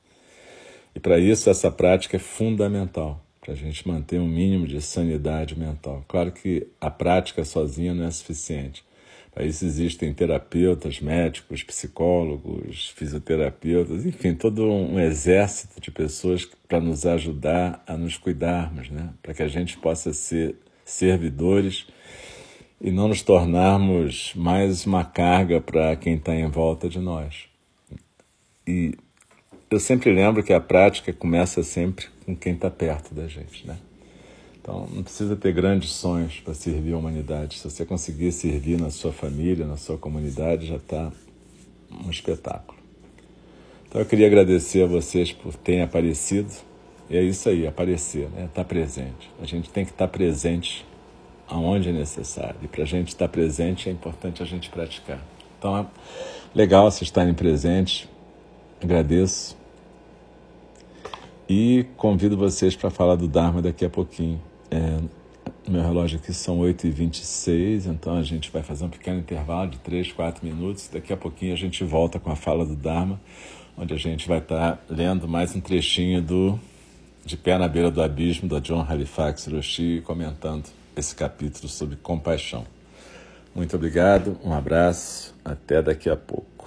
E 0.95 0.99
para 0.99 1.19
isso, 1.19 1.49
essa 1.49 1.69
prática 1.69 2.15
é 2.15 2.19
fundamental, 2.19 3.23
para 3.41 3.53
a 3.53 3.57
gente 3.57 3.87
manter 3.87 4.19
um 4.19 4.27
mínimo 4.27 4.65
de 4.65 4.81
sanidade 4.81 5.57
mental. 5.57 6.03
Claro 6.07 6.31
que 6.31 6.67
a 6.79 6.89
prática 6.89 7.43
sozinha 7.43 7.93
não 7.93 8.05
é 8.05 8.11
suficiente. 8.11 8.83
Para 9.31 9.45
isso 9.45 9.63
existem 9.63 10.13
terapeutas, 10.13 10.99
médicos, 10.99 11.61
psicólogos, 11.61 12.89
fisioterapeutas, 12.95 14.05
enfim, 14.05 14.33
todo 14.33 14.65
um 14.65 14.99
exército 14.99 15.79
de 15.79 15.91
pessoas 15.91 16.45
para 16.67 16.79
nos 16.79 17.05
ajudar 17.05 17.83
a 17.85 17.95
nos 17.95 18.17
cuidarmos, 18.17 18.89
né? 18.89 19.13
para 19.21 19.33
que 19.33 19.43
a 19.43 19.47
gente 19.47 19.77
possa 19.77 20.11
ser 20.13 20.55
servidores 20.89 21.87
e 22.81 22.91
não 22.91 23.07
nos 23.07 23.21
tornarmos 23.21 24.33
mais 24.35 24.85
uma 24.85 25.03
carga 25.03 25.59
para 25.59 25.95
quem 25.95 26.15
está 26.15 26.33
em 26.33 26.47
volta 26.47 26.87
de 26.87 26.99
nós. 26.99 27.45
E 28.65 28.95
eu 29.69 29.79
sempre 29.79 30.11
lembro 30.11 30.43
que 30.43 30.53
a 30.53 30.59
prática 30.59 31.11
começa 31.13 31.61
sempre 31.63 32.07
com 32.25 32.35
quem 32.35 32.53
está 32.53 32.69
perto 32.69 33.13
da 33.13 33.27
gente, 33.27 33.67
né? 33.67 33.77
Então, 34.61 34.87
não 34.93 35.03
precisa 35.03 35.35
ter 35.35 35.51
grandes 35.53 35.91
sonhos 35.91 36.39
para 36.39 36.53
servir 36.53 36.93
a 36.93 36.97
humanidade. 36.97 37.57
Se 37.57 37.69
você 37.69 37.85
conseguir 37.85 38.31
servir 38.31 38.79
na 38.79 38.89
sua 38.89 39.11
família, 39.11 39.65
na 39.65 39.77
sua 39.77 39.97
comunidade, 39.97 40.67
já 40.67 40.75
está 40.75 41.11
um 42.05 42.09
espetáculo. 42.09 42.77
Então, 43.87 43.99
eu 43.99 44.05
queria 44.05 44.27
agradecer 44.27 44.83
a 44.83 44.85
vocês 44.87 45.31
por 45.31 45.55
terem 45.55 45.81
aparecido. 45.81 46.53
E 47.09 47.17
é 47.17 47.21
isso 47.23 47.49
aí, 47.49 47.65
aparecer, 47.65 48.29
né? 48.29 48.45
Estar 48.45 48.63
tá 48.63 48.63
presente. 48.63 49.31
A 49.41 49.45
gente 49.45 49.69
tem 49.69 49.83
que 49.83 49.91
estar 49.91 50.07
tá 50.07 50.11
presente 50.11 50.85
aonde 51.47 51.89
é 51.89 51.91
necessário. 51.91 52.55
E 52.61 52.67
para 52.67 52.83
a 52.83 52.85
gente 52.85 53.07
estar 53.07 53.27
presente 53.27 53.89
é 53.89 53.91
importante 53.91 54.43
a 54.43 54.45
gente 54.45 54.69
praticar. 54.69 55.19
Então 55.57 55.77
é 55.77 55.85
legal 56.53 56.89
vocês 56.89 57.03
estarem 57.03 57.33
presentes. 57.33 58.07
Agradeço. 58.81 59.57
E 61.49 61.87
convido 61.97 62.37
vocês 62.37 62.75
para 62.75 62.91
falar 62.91 63.15
do 63.15 63.27
Dharma 63.27 63.59
daqui 63.59 63.83
a 63.83 63.89
pouquinho. 63.89 64.39
É, 64.69 64.99
meu 65.67 65.81
relógio 65.81 66.19
aqui 66.19 66.31
são 66.31 66.59
8h26, 66.59 67.87
então 67.87 68.15
a 68.15 68.23
gente 68.23 68.51
vai 68.51 68.61
fazer 68.61 68.85
um 68.85 68.89
pequeno 68.89 69.19
intervalo 69.19 69.71
de 69.71 69.79
3, 69.79 70.11
4 70.11 70.45
minutos. 70.45 70.87
Daqui 70.93 71.11
a 71.11 71.17
pouquinho 71.17 71.53
a 71.53 71.57
gente 71.57 71.83
volta 71.83 72.19
com 72.19 72.31
a 72.31 72.35
fala 72.35 72.63
do 72.63 72.75
Dharma, 72.75 73.19
onde 73.75 73.95
a 73.95 73.97
gente 73.97 74.27
vai 74.27 74.37
estar 74.37 74.79
lendo 74.87 75.27
mais 75.27 75.55
um 75.55 75.59
trechinho 75.59 76.21
do 76.21 76.59
De 77.29 77.37
Pé 77.37 77.59
na 77.59 77.67
Beira 77.67 77.91
do 77.91 78.01
Abismo, 78.01 78.49
da 78.49 78.57
John 78.59 78.83
Halifax 78.89 79.45
Roshi, 79.45 80.01
comentando 80.03 80.65
esse 80.97 81.13
capítulo 81.13 81.69
sobre 81.69 81.95
compaixão. 81.95 82.65
Muito 83.53 83.75
obrigado, 83.75 84.35
um 84.43 84.51
abraço, 84.51 85.35
até 85.45 85.79
daqui 85.79 86.09
a 86.09 86.17
pouco. 86.17 86.58